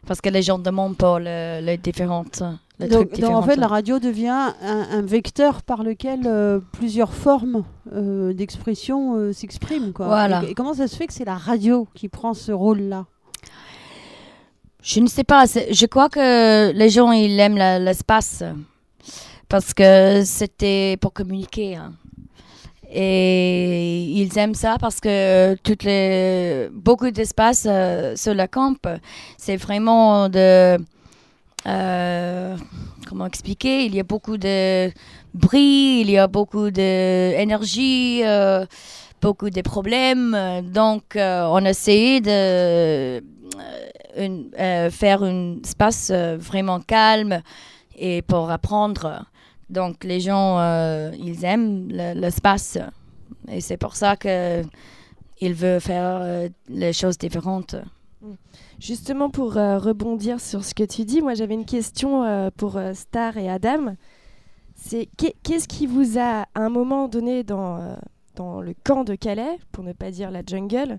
Parce 0.08 0.20
que 0.20 0.30
les 0.30 0.42
gens 0.42 0.58
demandent 0.58 0.96
pas 0.96 1.18
le, 1.20 1.60
les 1.64 1.76
différentes. 1.76 2.42
Les 2.80 2.88
Donc, 2.88 3.10
trucs 3.10 3.20
donc, 3.20 3.34
en 3.34 3.42
fait, 3.42 3.56
la 3.56 3.66
radio 3.66 3.98
devient 3.98 4.28
un, 4.62 4.86
un 4.90 5.02
vecteur 5.02 5.62
par 5.62 5.82
lequel 5.82 6.20
euh, 6.26 6.60
plusieurs 6.72 7.12
formes 7.12 7.64
euh, 7.92 8.32
d'expression 8.32 9.16
euh, 9.16 9.32
s'expriment. 9.34 9.92
Voilà. 9.96 10.42
Et, 10.44 10.50
et 10.50 10.54
comment 10.54 10.72
ça 10.72 10.88
se 10.88 10.96
fait 10.96 11.06
que 11.06 11.12
c'est 11.12 11.26
la 11.26 11.36
radio 11.36 11.86
qui 11.94 12.08
prend 12.08 12.32
ce 12.32 12.52
rôle-là? 12.52 13.04
Je 14.82 15.00
ne 15.00 15.08
sais 15.08 15.24
pas. 15.24 15.44
Je 15.44 15.86
crois 15.86 16.08
que 16.08 16.72
les 16.72 16.88
gens, 16.88 17.12
ils 17.12 17.38
aiment 17.38 17.58
l'espace. 17.58 18.42
Parce 19.48 19.74
que 19.74 20.22
c'était 20.24 20.96
pour 21.00 21.12
communiquer. 21.12 21.76
hein. 21.76 21.92
Et 22.90 24.04
ils 24.04 24.38
aiment 24.38 24.54
ça 24.54 24.76
parce 24.80 24.98
que 24.98 25.54
toutes 25.56 25.84
les, 25.84 26.68
beaucoup 26.72 27.10
d'espace 27.10 27.66
euh, 27.68 28.16
sur 28.16 28.32
le 28.32 28.46
camp, 28.46 28.78
c'est 29.36 29.56
vraiment 29.56 30.30
de... 30.30 30.78
euh, 31.66 32.56
comment 33.06 33.26
expliquer? 33.26 33.84
Il 33.84 33.94
y 33.94 34.00
a 34.00 34.04
beaucoup 34.04 34.38
de 34.38 34.90
bruit, 35.34 36.00
il 36.00 36.10
y 36.10 36.16
a 36.16 36.26
beaucoup 36.28 36.70
d'énergie, 36.70 38.22
euh, 38.24 38.64
beaucoup 39.20 39.50
de 39.50 39.60
problèmes. 39.60 40.62
Donc, 40.62 41.16
euh, 41.16 41.44
on 41.50 41.66
a 41.66 41.70
essayé 41.70 42.22
de 42.22 42.30
euh, 42.30 43.20
euh, 44.18 44.90
faire 44.90 45.22
un 45.22 45.56
espace 45.62 46.10
euh, 46.10 46.38
vraiment 46.38 46.80
calme 46.80 47.42
et 47.98 48.22
pour 48.22 48.50
apprendre. 48.50 49.24
Donc, 49.70 50.04
les 50.04 50.20
gens, 50.20 50.58
euh, 50.58 51.10
ils 51.18 51.44
aiment 51.44 51.88
le- 51.90 52.18
l'espace. 52.18 52.78
Et 53.50 53.60
c'est 53.60 53.76
pour 53.76 53.96
ça 53.96 54.16
que 54.16 54.62
ils 55.40 55.54
veulent 55.54 55.80
faire 55.80 56.18
euh, 56.22 56.48
les 56.68 56.92
choses 56.92 57.18
différentes. 57.18 57.76
Justement, 58.80 59.30
pour 59.30 59.56
euh, 59.56 59.78
rebondir 59.78 60.40
sur 60.40 60.64
ce 60.64 60.74
que 60.74 60.82
tu 60.84 61.04
dis, 61.04 61.20
moi 61.22 61.34
j'avais 61.34 61.54
une 61.54 61.64
question 61.64 62.50
pour 62.56 62.78
Star 62.94 63.36
et 63.36 63.48
Adam. 63.48 63.94
C'est 64.74 65.08
qu'est- 65.16 65.34
qu'est-ce 65.42 65.68
qui 65.68 65.86
vous 65.86 66.18
a, 66.18 66.42
à 66.54 66.60
un 66.60 66.68
moment 66.68 67.08
donné 67.08 67.42
dans, 67.44 67.96
dans 68.36 68.60
le 68.60 68.74
camp 68.84 69.04
de 69.04 69.14
Calais, 69.16 69.58
pour 69.72 69.82
ne 69.84 69.92
pas 69.92 70.10
dire 70.10 70.30
la 70.30 70.42
jungle, 70.46 70.98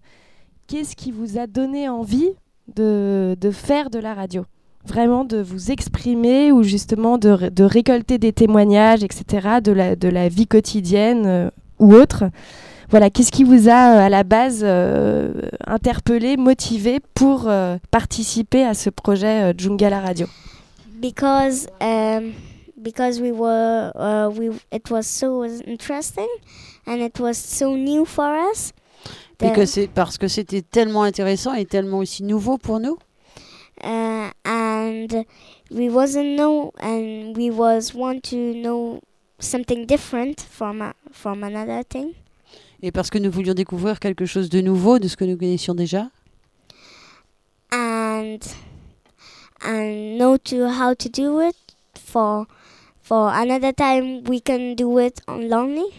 qu'est-ce 0.67 0.95
qui 0.95 1.11
vous 1.11 1.37
a 1.37 1.47
donné 1.47 1.87
envie 1.89 2.31
de, 2.75 3.35
de 3.39 3.51
faire 3.51 3.89
de 3.89 3.99
la 3.99 4.13
radio? 4.13 4.43
Vraiment 4.85 5.25
de 5.25 5.37
vous 5.41 5.71
exprimer 5.71 6.51
ou 6.51 6.63
justement 6.63 7.17
de, 7.17 7.29
ré- 7.29 7.49
de 7.49 7.63
récolter 7.63 8.17
des 8.17 8.33
témoignages, 8.33 9.03
etc., 9.03 9.59
de 9.61 9.71
la, 9.71 9.95
de 9.95 10.07
la 10.07 10.29
vie 10.29 10.47
quotidienne 10.47 11.25
euh, 11.25 11.49
ou 11.79 11.93
autre 11.93 12.25
voilà, 12.91 13.11
qu'est-ce 13.11 13.31
qui 13.31 13.43
vous 13.43 13.69
a 13.69 13.97
euh, 13.97 14.05
à 14.05 14.09
la 14.09 14.23
base 14.23 14.61
euh, 14.63 15.31
interpellé, 15.67 16.37
motivé 16.37 16.99
pour 17.13 17.43
euh, 17.47 17.77
participer 17.91 18.63
à 18.63 18.73
ce 18.73 18.89
projet 18.89 19.51
euh, 19.51 19.53
Djungala 19.55 19.99
Radio? 19.99 20.25
Because 20.99 21.67
um, 21.81 22.31
because 22.75 23.21
we 23.21 23.31
were 23.31 23.91
uh, 23.95 24.31
we 24.35 24.49
it 24.73 24.89
was 24.89 25.03
so 25.03 25.45
interesting 25.67 26.25
and 26.87 26.95
it 26.95 27.19
was 27.19 27.33
so 27.35 27.75
new 27.77 28.05
for 28.05 28.25
us. 28.51 28.71
Et 29.41 29.45
that, 29.45 29.51
que 29.51 29.65
c'est 29.67 29.87
parce 29.87 30.17
que 30.17 30.27
c'était 30.27 30.63
tellement 30.63 31.03
intéressant 31.03 31.53
et 31.53 31.65
tellement 31.65 31.99
aussi 31.99 32.23
nouveau 32.23 32.57
pour 32.57 32.79
nous? 32.79 32.97
Uh, 33.83 34.31
and 34.45 35.25
we 35.71 35.89
wasn't 35.89 36.35
know 36.37 36.71
and 36.79 37.35
we 37.37 37.49
was 37.49 37.93
want 37.93 38.23
to 38.29 38.35
know 38.35 39.01
something 39.39 39.85
different 39.85 40.41
from 40.41 40.81
a, 40.81 40.93
from 41.11 41.43
another 41.43 41.83
thing. 41.83 42.13
Et 42.81 42.91
parce 42.91 43.09
que 43.09 43.17
nous 43.17 43.29
voulions 43.31 43.53
découvrir 43.53 43.99
quelque 43.99 44.25
chose 44.25 44.49
de 44.49 44.61
nouveau 44.61 44.99
de 44.99 45.07
ce 45.07 45.17
que 45.17 45.25
nous 45.25 45.37
connaissions 45.37 45.75
déjà. 45.75 46.09
and 47.71 48.55
and 49.61 50.17
know 50.17 50.37
to 50.37 50.69
how 50.69 50.93
to 50.93 51.09
do 51.09 51.39
it 51.39 51.55
for 51.95 52.47
for 53.01 53.31
another 53.33 53.71
time 53.71 54.23
we 54.23 54.39
can 54.39 54.75
do 54.75 54.97
it 54.97 55.21
on 55.27 55.49
lonely 55.49 55.93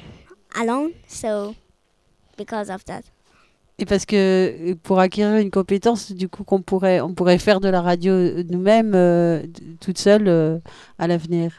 alone 0.57 0.95
so 1.07 1.55
because 2.37 2.69
of 2.71 2.85
that 2.87 3.05
Et 3.81 3.87
parce 3.87 4.05
que 4.05 4.15
euh, 4.73 4.75
pour 4.83 5.01
acquérir 5.01 5.39
une 5.39 5.51
compétence, 5.51 6.13
du 6.13 6.29
coup, 6.29 6.45
qu'on 6.45 6.61
pourrait, 6.61 7.01
on 7.01 7.15
pourrait 7.15 7.39
faire 7.39 7.61
de 7.61 7.69
la 7.69 7.81
radio 7.81 8.13
euh, 8.13 8.45
nous-mêmes, 8.51 8.93
euh, 8.95 9.43
toute 9.81 9.97
seule, 9.97 10.29
euh, 10.29 10.59
à 10.99 11.07
l'avenir. 11.07 11.53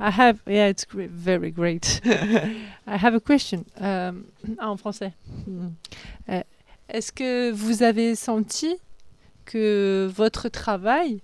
I 0.00 0.10
have, 0.16 0.38
yeah, 0.48 0.68
it's 0.68 0.84
great, 0.84 1.10
very 1.10 1.52
great. 1.52 2.00
I 2.04 2.96
have 2.96 3.14
a 3.14 3.20
question. 3.20 3.64
Um, 3.80 4.24
ah, 4.58 4.70
en 4.70 4.76
français. 4.76 5.12
Hmm. 5.46 5.70
Euh, 6.28 6.42
Est-ce 6.88 7.12
que 7.12 7.52
vous 7.52 7.84
avez 7.84 8.16
senti 8.16 8.76
que 9.44 10.10
votre 10.12 10.48
travail 10.48 11.20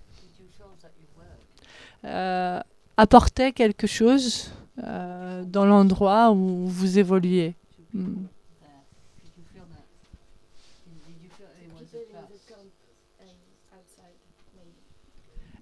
apportait 2.96 3.52
quelque 3.52 3.86
chose 3.86 4.50
euh, 4.82 5.44
dans 5.44 5.64
l'endroit 5.66 6.32
où 6.32 6.66
vous 6.66 6.98
évoluez 6.98 7.54
Hmm. 7.92 8.24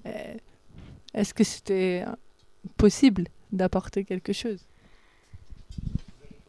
Euh, 0.07 0.35
Est-ce 1.15 1.35
que 1.35 1.45
c'était 1.45 2.05
possible 2.77 3.25
d'apporter 3.53 4.05
quelque 4.05 4.33
chose? 4.33 4.61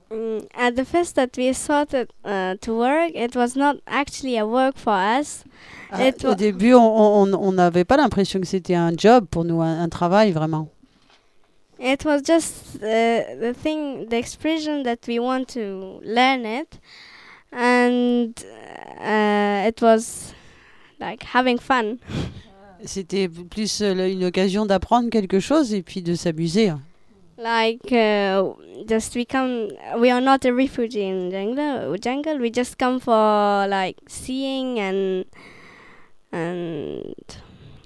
Mm, 0.09 0.39
at 0.55 0.71
the 0.71 0.85
first 0.85 1.15
that 1.15 1.29
we 1.37 1.53
started 1.53 2.07
uh, 2.23 2.55
to 2.61 2.77
work, 2.77 3.11
it 3.15 3.35
was 3.35 3.55
not 3.55 3.77
actually 3.85 4.37
a 4.37 4.45
work 4.45 4.77
for 4.77 4.93
us. 4.93 5.43
Ah, 5.91 6.07
It 6.07 6.23
au 6.25 6.35
début, 6.35 6.73
on 6.73 7.51
n'avait 7.51 7.83
pas 7.85 7.97
l'impression 7.97 8.39
que 8.39 8.47
c'était 8.47 8.75
un 8.75 8.93
job 8.95 9.25
pour 9.29 9.43
nous, 9.43 9.61
un, 9.61 9.81
un 9.81 9.89
travail 9.89 10.31
vraiment. 10.31 10.69
It 11.79 12.05
was 12.05 12.21
just 12.21 12.75
uh, 12.77 13.35
the 13.39 13.53
thing, 13.53 14.07
the 14.09 14.17
expression 14.17 14.83
that 14.83 14.99
we 15.07 15.19
want 15.19 15.47
to 15.49 16.01
learn 16.03 16.45
it, 16.45 16.79
and 17.51 18.33
uh, 18.99 19.67
it 19.67 19.81
was 19.81 20.33
like 20.99 21.23
having 21.23 21.57
fun. 21.57 21.99
C'était 22.85 23.29
plus 23.29 23.81
euh, 23.81 24.11
une 24.11 24.25
occasion 24.25 24.65
d'apprendre 24.65 25.09
quelque 25.09 25.39
chose 25.39 25.73
et 25.73 25.81
puis 25.81 26.01
de 26.01 26.15
s'amuser. 26.15 26.73
Like 27.37 27.91
uh, 27.91 28.53
just 28.87 29.15
we 29.15 29.25
come, 29.25 29.69
we 29.97 30.11
are 30.11 30.21
not 30.21 30.45
a 30.45 30.53
refugee 30.53 31.07
in 31.07 31.31
jungle. 31.31 31.97
Jungle, 31.97 32.39
we 32.39 32.51
just 32.51 32.77
come 32.77 32.99
for 32.99 33.65
like 33.67 33.97
seeing 34.07 34.79
and 34.79 35.25
and 36.31 37.15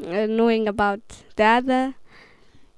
uh, 0.05 0.25
knowing 0.27 0.67
about 0.67 0.99
the 1.35 1.43
other. 1.43 1.93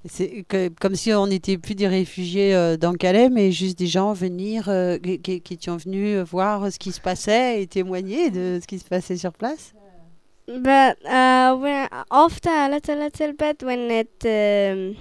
C'est 0.06 0.46
comme 0.79 0.96
si 0.96 1.12
on 1.13 1.27
n'était 1.27 1.58
plus 1.58 1.75
des 1.75 1.88
réfugiés 1.88 2.56
euh, 2.56 2.77
dans 2.77 2.94
Calais, 2.94 3.29
mais 3.29 3.51
juste 3.51 3.77
des 3.77 3.88
gens 3.88 4.13
venir, 4.13 4.70
euh, 4.70 4.98
qui, 4.98 5.41
qui- 5.41 5.53
étaient 5.56 5.72
venus 5.72 6.20
voir 6.20 6.72
ce 6.72 6.79
qui 6.79 6.94
se 6.94 7.01
passait 7.01 7.62
et 7.62 7.68
témoigner 7.68 8.29
de 8.32 8.60
ce 8.62 8.65
qui 8.68 8.79
se 8.79 8.86
passait 8.86 9.18
sur 9.18 9.34
place. 9.34 9.74
But 10.48 10.96
uh, 11.06 11.53
when 11.60 11.88
after 12.10 12.50
a 12.50 12.70
little 12.70 12.96
little 12.98 13.34
bit, 13.38 13.62
when 13.62 13.91
it 13.91 14.10
um, 14.25 14.96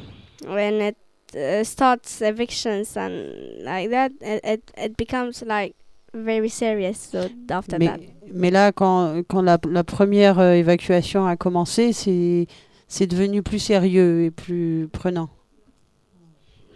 when 0.53 0.83
it 0.83 0.97
uh, 1.35 1.65
starts 1.65 2.21
evictions 2.21 2.97
and 2.97 3.63
like 3.65 3.89
that, 3.91 4.11
it, 4.21 4.41
it 4.45 4.63
it 4.77 4.97
becomes 4.99 5.43
like 5.47 5.75
very 6.13 6.51
serious. 6.51 6.99
So 7.13 7.29
after 7.51 7.79
that, 7.79 7.79
Mais, 7.79 8.15
mais 8.35 8.51
là, 8.51 8.73
quand, 8.73 9.23
quand 9.29 9.41
la, 9.41 9.59
la 9.71 9.85
première 9.85 10.39
euh, 10.39 10.53
évacuation 10.53 11.25
a 11.25 11.37
commencé, 11.37 11.95
c'est 11.95 12.47
c'est 12.89 13.07
devenu 13.07 13.43
plus 13.43 13.59
sérieux 13.61 14.25
et 14.25 14.31
plus 14.31 14.89
prenant. 14.93 15.29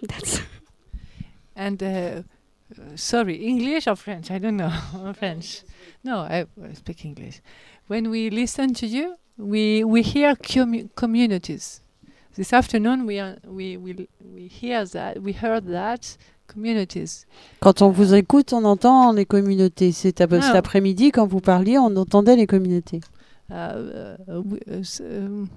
that's 0.08 0.40
And 1.56 1.76
uh, 1.82 2.22
uh, 2.72 2.96
sorry, 2.96 3.46
English 3.46 3.86
or 3.86 3.96
French? 3.96 4.30
I 4.30 4.38
don't 4.38 4.56
know. 4.56 4.70
French. 5.14 5.62
No, 6.04 6.20
I, 6.20 6.46
speak 6.74 7.04
English. 7.04 7.40
When 7.88 8.08
we 8.08 8.30
listen 8.30 8.72
to 8.74 8.86
you, 8.86 9.14
we 9.38 9.84
we 9.84 10.02
hear 10.02 10.34
commu- 10.34 10.88
communities. 10.94 11.80
This 12.34 12.52
afternoon, 12.52 13.04
we 13.06 13.20
are, 13.20 13.36
we 13.46 13.76
we 13.76 14.08
we 14.34 14.48
hear 14.48 14.86
that 14.86 15.18
we 15.22 15.32
heard 15.34 15.66
that 15.70 16.16
communities. 16.48 17.26
Quand 17.60 17.82
on 17.82 17.90
vous 17.90 18.14
écoute, 18.14 18.52
on 18.54 18.64
entend 18.64 19.12
les 19.12 19.26
communautés. 19.26 19.92
Cet, 19.92 20.20
ap- 20.22 20.32
Ah. 20.32 20.40
cet 20.40 20.56
après-midi, 20.56 21.10
quand 21.12 21.26
vous 21.26 21.40
parliez, 21.40 21.78
on 21.78 21.94
entendait 21.96 22.36
les 22.36 22.46
communautés. 22.46 23.00
Uh, 23.50 24.16
uh, 24.28 24.38
we- 24.42 24.60
uh, 24.66 24.82
um, 25.02 25.48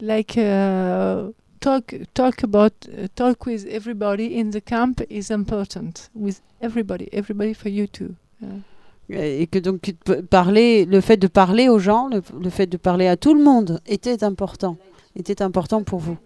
like 0.00 0.36
uh, 0.38 1.30
talk 1.60 1.94
talk 2.14 2.42
about 2.42 2.72
uh, 2.88 3.08
talk 3.14 3.46
with 3.46 3.66
everybody 3.66 4.38
in 4.38 4.50
the 4.50 4.60
camp 4.60 5.02
is 5.08 5.30
important 5.30 6.10
with 6.14 6.40
everybody 6.60 7.08
everybody 7.12 7.54
for 7.54 7.68
you 7.70 7.86
too. 7.86 8.14
Uh, 8.42 8.60
Et 9.08 9.46
que 9.46 9.60
donc 9.60 9.92
parler, 10.30 10.84
le 10.84 11.00
fait 11.00 11.16
de 11.16 11.28
parler 11.28 11.68
aux 11.68 11.78
gens, 11.78 12.08
le, 12.08 12.22
le 12.42 12.50
fait 12.50 12.66
de 12.66 12.76
parler 12.76 13.06
à 13.06 13.16
tout 13.16 13.34
le 13.34 13.42
monde 13.42 13.80
était 13.86 14.24
important, 14.24 14.76
était 15.14 15.42
important 15.42 15.84
pour 15.84 16.00
vous. 16.00 16.16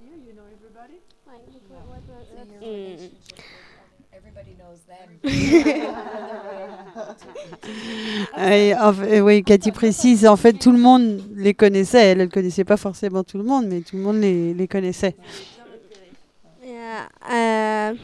Mm. 2.62 3.10
Everybody 4.12 4.54
knows 4.56 4.80
them. 4.86 5.09
Et 8.38 8.74
en 8.74 8.92
fait, 8.92 9.20
oui, 9.20 9.42
Cathy 9.44 9.70
précise, 9.70 10.26
en 10.26 10.36
fait, 10.36 10.54
tout 10.54 10.72
le 10.72 10.78
monde 10.78 11.22
les 11.36 11.54
connaissait. 11.54 12.12
Elle 12.12 12.18
ne 12.18 12.26
connaissait 12.26 12.64
pas 12.64 12.76
forcément 12.76 13.22
tout 13.22 13.38
le 13.38 13.44
monde, 13.44 13.66
mais 13.68 13.80
tout 13.80 13.96
le 13.96 14.02
monde 14.02 14.20
les, 14.20 14.54
les 14.54 14.68
connaissait. 14.68 15.14
Yeah. 16.64 17.08
Uh, 17.28 17.97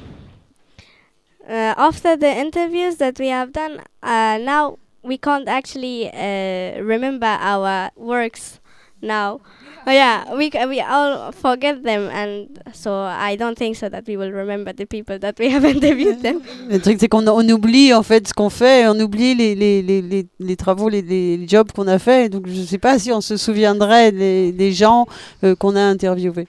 uh, 1.49 1.75
after 1.77 2.17
the 2.17 2.27
interviews 2.27 2.97
that 2.97 3.19
we 3.19 3.29
have 3.29 3.53
done, 3.53 3.81
uh, 4.03 4.39
now 4.39 4.79
we 5.03 5.17
can't 5.19 5.49
actually 5.49 6.11
uh, 6.13 6.83
remember 6.83 7.27
our 7.41 7.91
works 7.97 8.61
now. 9.07 9.41
Oh 9.89 9.93
yeah, 9.93 10.25
we 10.37 10.51
c- 10.51 10.67
we 10.67 10.81
all 10.81 11.31
forget 11.31 11.81
them, 11.85 12.09
and 12.11 12.49
so 12.75 12.91
I 13.05 13.37
don't 13.37 13.57
think 13.57 13.77
so 13.77 13.89
that 13.89 14.03
we 14.09 14.17
will 14.17 14.33
remember 14.33 14.73
the 14.73 14.85
people 14.85 15.17
that 15.21 15.39
we 15.39 15.49
have 15.55 15.65
interviewed 15.65 16.23
them. 16.23 16.41
Le 16.69 16.81
truc, 16.81 16.97
c'est 16.99 17.09
qu'on 17.09 17.25
on 17.29 17.49
oublie 17.49 17.95
en 17.95 18.03
fait 18.03 18.27
ce 18.27 18.35
qu'on 18.35 18.51
fait, 18.51 18.89
on 18.89 18.99
oublie 18.99 19.37
les, 19.37 19.55
les, 19.55 19.83
les, 19.83 20.03
les, 20.03 20.27
les 20.41 20.57
travaux, 20.57 20.89
les, 20.89 21.03
les 21.03 21.47
jobs 21.47 21.71
qu'on 21.71 21.87
a 21.87 22.01
fait. 22.01 22.29
Donc, 22.29 22.49
je 22.49 22.61
ne 22.61 22.67
sais 22.67 22.79
pas 22.79 22.99
si 22.99 23.13
on 23.13 23.21
se 23.21 23.37
souviendrait 23.37 24.11
des, 24.11 24.51
des 24.51 24.73
gens 24.73 25.07
euh, 25.45 25.55
qu'on 25.55 25.77
a 25.77 25.83
interviewés. 25.83 26.49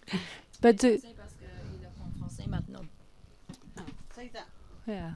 but 0.63 0.83
yeah. 4.87 5.11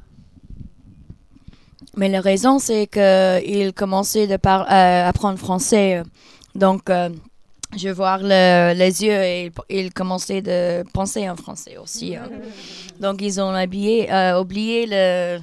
Mais 1.98 2.08
la 2.10 2.22
raison, 2.22 2.60
c'est 2.60 2.88
qu'il 2.88 3.74
commençait 3.74 4.38
par, 4.38 4.62
euh, 4.72 5.10
apprendre 5.10 5.38
français. 5.40 6.04
Donc, 6.56 6.90
euh, 6.90 7.10
je 7.78 7.90
vois 7.90 8.18
le- 8.18 8.74
les 8.74 9.04
yeux 9.04 9.22
et 9.24 9.46
il, 9.46 9.52
il 9.78 9.94
commençait 9.94 10.42
de 10.42 10.84
penser 10.94 11.30
en 11.30 11.36
français 11.36 11.78
aussi. 11.78 12.16
hein. 12.16 12.30
Donc, 13.00 13.22
ils 13.22 13.40
ont 13.42 13.50
habillé, 13.54 14.12
euh, 14.12 14.40
oublié 14.40 14.86
le 14.88 15.40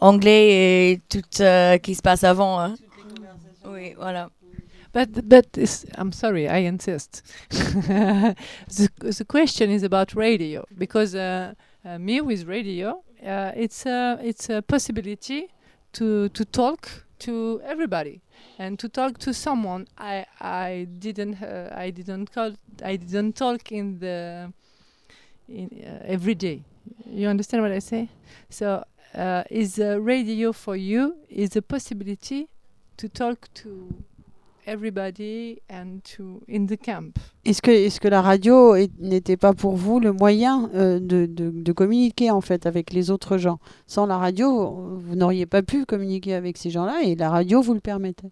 anglais 0.00 0.92
et 0.92 1.00
tout 1.08 1.22
euh, 1.40 1.76
qui 1.78 1.94
se 1.94 2.02
passe 2.02 2.24
avant. 2.24 2.60
hein. 2.60 2.74
Oui, 3.66 3.94
voilà. 3.96 4.28
But 4.92 5.10
but 5.28 5.56
it's, 5.56 5.84
I'm 5.98 6.12
sorry, 6.12 6.46
I 6.46 6.66
insist. 6.68 7.22
the 7.50 8.88
the 9.00 9.24
question 9.24 9.70
is 9.70 9.82
about 9.82 10.14
radio 10.14 10.64
because 10.78 11.16
uh, 11.16 11.52
uh, 11.84 11.98
me 11.98 12.20
with 12.20 12.46
radio, 12.46 13.02
uh, 13.26 13.50
it's 13.56 13.86
a 13.86 14.18
it's 14.22 14.48
a 14.50 14.62
possibility 14.62 15.48
to 15.94 16.28
to 16.28 16.44
talk 16.44 17.03
to 17.26 17.60
everybody 17.64 18.20
and 18.58 18.78
to 18.78 18.88
talk 18.88 19.18
to 19.18 19.32
someone 19.32 19.86
I 19.98 20.26
I 20.40 20.86
didn't 20.98 21.42
uh, 21.42 21.70
I 21.84 21.90
didn't 21.90 22.26
call 22.34 22.50
I 22.82 22.96
didn't 22.96 23.32
talk 23.36 23.72
in 23.72 23.98
the 23.98 24.52
in 25.48 25.66
uh, 25.84 26.14
every 26.14 26.34
day. 26.34 26.62
You 27.06 27.28
understand 27.28 27.62
what 27.62 27.72
I 27.72 27.80
say? 27.80 28.08
So 28.50 28.84
uh, 29.14 29.44
is 29.50 29.78
radio 29.78 30.52
for 30.52 30.76
you 30.76 31.16
is 31.28 31.56
a 31.56 31.62
possibility 31.62 32.48
to 32.96 33.08
talk 33.08 33.48
to 33.54 33.70
everybody 34.66 35.60
and 35.68 36.00
to 36.16 36.40
in 36.48 36.66
the 36.66 36.76
camp. 36.76 37.18
Est-ce 37.44 37.60
que, 37.62 37.70
est 37.70 37.98
que 37.98 38.08
la 38.08 38.22
radio 38.22 38.76
n'était 38.98 39.36
pas 39.36 39.52
pour 39.52 39.76
vous 39.76 40.00
le 40.00 40.12
moyen 40.12 40.70
euh, 40.74 40.98
de, 40.98 41.26
de, 41.26 41.50
de 41.50 41.72
communiquer 41.72 42.30
en 42.30 42.40
fait 42.40 42.66
avec 42.66 42.92
les 42.92 43.10
autres 43.10 43.38
gens? 43.38 43.58
Sans 43.86 44.06
la 44.06 44.18
radio, 44.18 44.98
vous 44.98 45.14
n'auriez 45.14 45.46
pas 45.46 45.62
pu 45.62 45.84
communiquer 45.84 46.34
avec 46.34 46.56
ces 46.58 46.70
gens-là 46.70 47.02
et 47.02 47.14
la 47.14 47.30
radio 47.30 47.60
vous 47.60 47.74
le 47.74 47.80
permettait? 47.80 48.30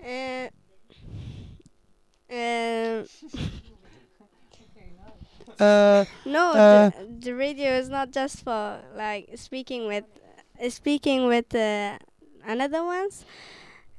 Uh, 0.00 0.48
uh, 2.30 3.04
Euh, 5.60 6.04
no, 6.26 6.52
Uh, 6.52 6.90
the, 6.90 7.30
the 7.30 7.34
radio 7.34 7.78
is 7.78 7.88
not 7.88 8.12
just 8.12 8.44
for 8.44 8.80
like 8.96 9.30
speaking 9.36 9.86
with 9.86 10.04
uh, 10.62 10.70
speaking 10.70 11.26
with 11.26 11.54
uh, 11.54 11.98
another 12.46 12.84
ones. 12.84 13.24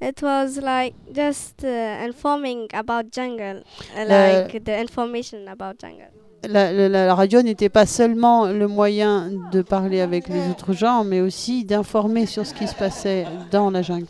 It 0.01 0.21
was 0.21 0.57
like 0.61 0.95
just 1.13 1.63
uh, 1.63 2.05
informing 2.05 2.67
about 2.73 3.11
jungle, 3.11 3.63
uh, 3.97 4.05
like 4.07 4.63
the 4.63 4.79
information 4.79 5.47
about 5.47 5.77
jungle. 5.79 6.07
la, 6.47 6.71
la- 6.71 6.87
la 6.87 7.13
radio 7.15 7.41
n'était 7.41 7.67
pas 7.67 7.85
seulement 7.85 8.45
le 8.47 8.65
moyen 8.67 9.29
de 9.51 9.61
parler 9.61 9.99
avec 9.99 10.29
les 10.29 10.47
autres 10.49 10.71
gens, 10.71 11.03
mais 11.03 11.19
aussi 11.19 11.65
d'informer 11.65 12.25
sur 12.25 12.45
ce 12.45 12.53
qui 12.53 12.65
se 12.65 12.75
passait 12.75 13.25
dans 13.51 13.69
la 13.71 13.81
jungle. 13.81 14.07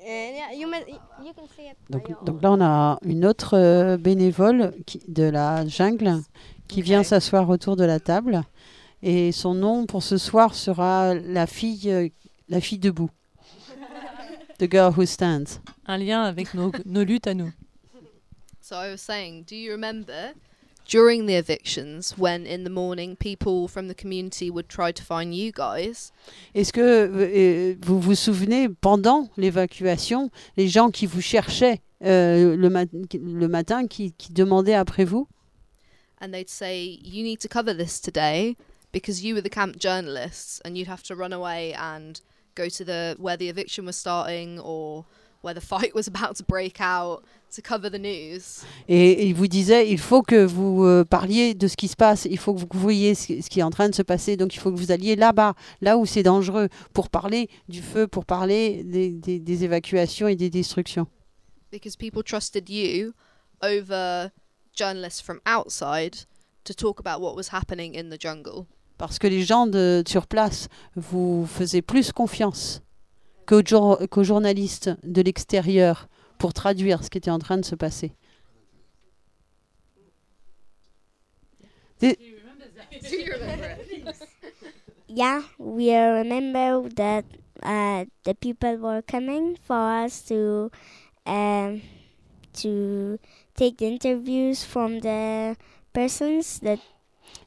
Uh, 0.00 0.32
by 1.20 1.34
Donc, 1.90 2.24
donc 2.24 2.42
là, 2.42 2.52
on 2.52 2.60
a 2.60 2.98
une 3.04 3.24
autre 3.26 3.56
euh, 3.56 3.96
bénévole 3.96 4.72
qui- 4.86 5.02
de 5.08 5.24
la 5.24 5.66
jungle 5.66 6.20
qui 6.66 6.82
vient 6.82 7.02
s'asseoir 7.02 7.48
autour 7.48 7.76
de 7.76 7.84
la 7.84 8.00
table. 8.00 8.42
Et 9.02 9.32
son 9.32 9.54
nom 9.54 9.86
pour 9.86 10.02
ce 10.02 10.16
soir 10.18 10.54
sera 10.54 11.14
la 11.14 11.46
fille, 11.46 11.90
euh, 11.90 12.08
la 12.48 12.60
fille 12.60 12.78
debout. 12.78 13.10
The 14.58 14.68
girl 14.68 14.92
who 14.96 15.06
stands. 15.06 15.60
Un 15.86 15.98
lien 15.98 16.24
avec 16.24 16.52
nos, 16.54 16.72
nos 16.84 17.04
luttes 17.04 17.26
à 17.28 17.34
nous. 17.34 17.52
So 18.60 18.76
I 18.76 18.90
was 18.90 19.00
saying, 19.00 19.44
do 19.44 19.54
you 19.56 19.70
remember 19.72 20.34
during 20.86 21.26
the 21.26 21.34
evictions 21.36 22.14
when 22.18 22.44
in 22.44 22.64
the 22.64 22.70
morning 22.70 23.14
people 23.16 23.68
from 23.68 23.88
the 23.88 23.94
community 23.94 24.50
would 24.50 24.68
try 24.68 24.90
to 24.92 25.02
find 25.02 25.32
you 25.34 25.52
guys? 25.52 26.12
Est-ce 26.54 26.72
que 26.72 26.80
euh, 26.80 27.76
vous 27.80 28.00
vous 28.00 28.14
souvenez, 28.16 28.68
pendant 28.68 29.28
l'évacuation, 29.36 30.30
les 30.56 30.68
gens 30.68 30.90
qui 30.90 31.06
vous 31.06 31.22
cherchaient 31.22 31.80
euh, 32.04 32.56
le, 32.56 32.68
mat- 32.68 32.88
le 33.14 33.46
matin, 33.48 33.86
qui, 33.86 34.12
qui 34.18 34.32
demandaient 34.32 34.74
après 34.74 35.04
vous? 35.04 35.28
And 36.20 36.32
they'd 36.32 36.50
say, 36.50 36.98
"You 37.04 37.22
need 37.22 37.38
to 37.42 37.48
cover 37.48 37.72
this 37.72 38.00
today 38.00 38.56
because 38.92 39.22
you 39.22 39.34
were 39.36 39.40
the 39.42 39.48
camp 39.48 39.78
journalists," 39.78 40.60
and 40.64 40.76
you'd 40.76 40.88
have 40.88 41.04
to 41.04 41.14
run 41.14 41.32
away 41.32 41.72
and 41.74 42.20
go 42.60 42.68
to 42.68 42.84
the 42.84 43.14
where 43.18 43.36
the 43.36 43.48
eviction 43.48 43.84
was 43.86 43.96
starting 43.96 44.58
or 44.60 45.04
where 45.42 45.54
the 45.54 45.60
fight 45.64 45.94
was 45.94 46.08
about 46.08 46.34
to 46.36 46.42
break 46.44 46.80
out 46.80 47.22
to 47.54 47.62
cover 47.62 47.88
the 47.88 47.98
news. 47.98 48.64
Et, 48.88 49.26
il 49.28 49.34
vous 49.34 49.46
disait, 49.46 49.88
il 49.90 49.98
faut 49.98 50.22
que 50.22 50.44
vous 50.44 50.84
euh, 50.84 51.04
parliez 51.04 51.54
de 51.54 51.66
ce 51.68 51.76
qui 51.76 51.88
se 51.88 51.96
passe, 51.96 52.26
il 52.26 52.36
faut 52.38 52.52
que 52.54 52.60
vous 52.60 52.80
voyiez 52.80 53.14
ce, 53.14 53.40
ce 53.40 53.48
qui 53.48 53.60
est 53.60 53.62
en 53.62 53.70
train 53.70 53.88
de 53.88 53.94
se 53.94 54.02
passer, 54.02 54.36
donc 54.36 54.54
il 54.54 54.58
faut 54.58 54.70
que 54.72 54.76
vous 54.76 54.90
alliez 54.92 55.16
là-bas, 55.16 55.54
là 55.80 55.96
où 55.96 56.04
c'est 56.04 56.22
dangereux, 56.24 56.68
pour 56.92 57.08
parler 57.08 57.48
du 57.68 57.80
feu, 57.80 58.06
pour 58.06 58.26
parler 58.26 58.82
des, 58.84 59.10
des- 59.12 59.38
des 59.38 59.64
évacuations 59.64 60.28
et 60.28 60.36
des 60.36 60.50
destructions. 60.50 61.06
because 61.70 61.96
people 61.96 62.22
trusted 62.22 62.68
you 62.70 63.12
over 63.62 64.30
journalists 64.74 65.20
from 65.20 65.38
outside 65.46 66.24
to 66.64 66.72
talk 66.74 66.98
about 67.00 67.20
what 67.20 67.34
was 67.36 67.48
happening 67.48 67.94
in 67.94 68.08
the 68.10 68.18
jungle. 68.18 68.66
Parce 68.98 69.18
que 69.18 69.26
les 69.26 69.42
gens 69.42 69.66
de, 69.66 70.02
sur 70.06 70.26
place 70.26 70.68
vous 70.96 71.46
faisaient 71.46 71.82
plus 71.82 72.12
confiance 72.12 72.82
qu'aux 73.46 73.64
jour- 73.64 73.98
qu'aux 74.10 74.24
journalistes 74.24 74.90
de 75.04 75.22
l'extérieur 75.22 76.08
pour 76.38 76.52
traduire 76.52 77.02
ce 77.04 77.08
qui 77.10 77.18
était 77.18 77.30
en 77.30 77.38
train 77.38 77.56
de 77.58 77.64
se 77.64 77.74
passer. 77.74 78.12
Yeah, 85.08 85.42
we 85.58 85.90
remember 85.94 86.88
that 86.96 87.24
uh, 87.62 88.04
the 88.24 88.34
people 88.34 88.76
were 88.76 89.00
coming 89.02 89.56
for 89.56 90.04
us 90.04 90.20
to 90.28 90.70
um, 91.24 91.80
to 92.60 93.18
take 93.54 93.78
the 93.78 93.86
interviews 93.86 94.64
from 94.64 95.00
the 95.00 95.56
persons 95.94 96.58
that 96.60 96.78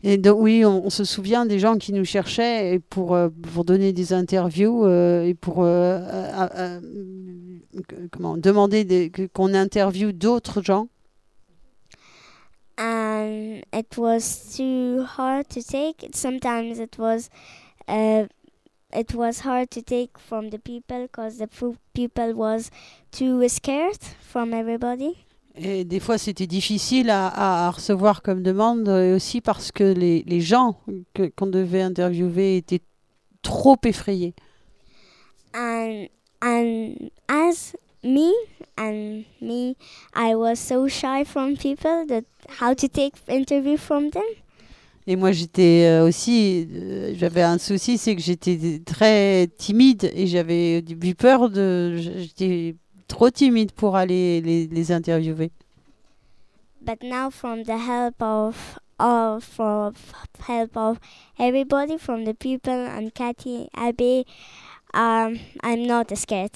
Et 0.04 0.18
donc, 0.18 0.38
oui, 0.40 0.66
on, 0.66 0.90
se 0.90 1.04
souvient 1.04 1.46
des 1.46 1.60
gens 1.60 1.78
qui 1.78 1.94
nous 1.94 2.06
cherchaient 2.06 2.80
pour, 2.90 3.14
euh, 3.14 3.30
pour 3.54 3.66
donner 3.66 3.94
des 3.94 4.14
interviews 4.14 4.86
euh, 4.86 5.24
et 5.24 5.36
pour 5.36 5.64
euh, 5.64 6.00
euh, 6.56 6.80
demander 8.38 9.12
qu'on 9.34 9.54
interviewe 9.54 10.12
d'autres 10.12 10.64
gens. 10.64 10.88
and 12.82 13.64
it 13.72 13.96
was 13.96 14.56
too 14.58 15.04
hard 15.04 15.48
to 15.50 15.62
take. 15.62 16.04
Sometimes 16.14 16.80
it 16.80 16.98
was 16.98 17.30
uh, 17.88 18.26
it 18.94 19.14
was 19.14 19.42
hard 19.42 19.70
to 19.72 19.82
take 19.82 20.18
from 20.18 20.50
the 20.50 20.60
people 20.60 21.04
because 21.04 21.38
the 21.38 21.50
people 21.94 22.34
was 22.34 22.72
too 23.12 23.48
scared 23.50 24.02
from 24.22 24.54
everybody. 24.54 25.26
Et 25.56 25.84
des 25.84 26.00
fois, 26.00 26.18
c'était 26.18 26.48
difficile 26.48 27.10
à, 27.10 27.28
à- 27.28 27.68
à 27.68 27.72
recevoir 27.72 28.22
comme 28.22 28.42
demande, 28.42 28.88
et 28.88 29.14
aussi 29.14 29.42
parce 29.42 29.72
que 29.72 29.84
les, 29.84 30.24
les 30.26 30.42
gens 30.42 30.80
qu'on 31.38 31.48
devait 31.48 31.82
interviewer 31.82 32.58
étaient 32.58 32.82
trop 33.42 33.78
effrayés. 33.86 34.34
and 35.54 36.08
and 36.42 36.94
as 37.28 37.76
me 38.04 38.32
and 38.78 39.24
me 39.42 39.76
i 40.16 40.34
was 40.34 40.56
so 40.56 40.88
shy 40.88 41.26
from 41.26 41.58
people 41.58 42.06
that 42.08 42.24
how 42.62 42.74
to 42.74 42.88
take 42.88 43.14
interview 43.28 43.78
from 43.78 44.10
them 44.12 44.24
Et 45.08 45.16
moi, 45.16 45.32
j'étais 45.32 45.88
euh, 45.88 46.08
aussi, 46.08 46.68
euh, 46.72 47.14
j'avais 47.18 47.42
un 47.42 47.58
souci, 47.58 47.98
c'est 47.98 48.16
que 48.16 48.22
j'étais 48.22 48.80
très 48.86 49.48
timide 49.58 50.12
et 50.16 50.28
j'avais 50.28 50.80
eu 50.80 51.16
peur 51.16 51.50
de, 51.50 51.96
j'étais 51.98 52.76
trop 53.12 53.30
timide 53.30 53.72
pour 53.72 53.96
aller 53.96 54.42
les, 54.42 54.68
les 54.68 54.92
interviewer. 54.92 55.50
but 56.84 57.04
now 57.04 57.30
from 57.30 57.64
the 57.64 57.78
help 57.78 58.16
of 58.22 58.80
of 59.00 59.44
for 59.44 59.92
help 60.48 60.76
of 60.76 60.98
everybody 61.38 61.98
from 61.98 62.24
the 62.26 62.34
people 62.34 62.74
and 62.74 63.12
Kathy 63.14 63.68
Abby 63.76 64.26
um 64.94 65.38
i'm 65.64 65.86
not 65.86 66.12
scared 66.16 66.56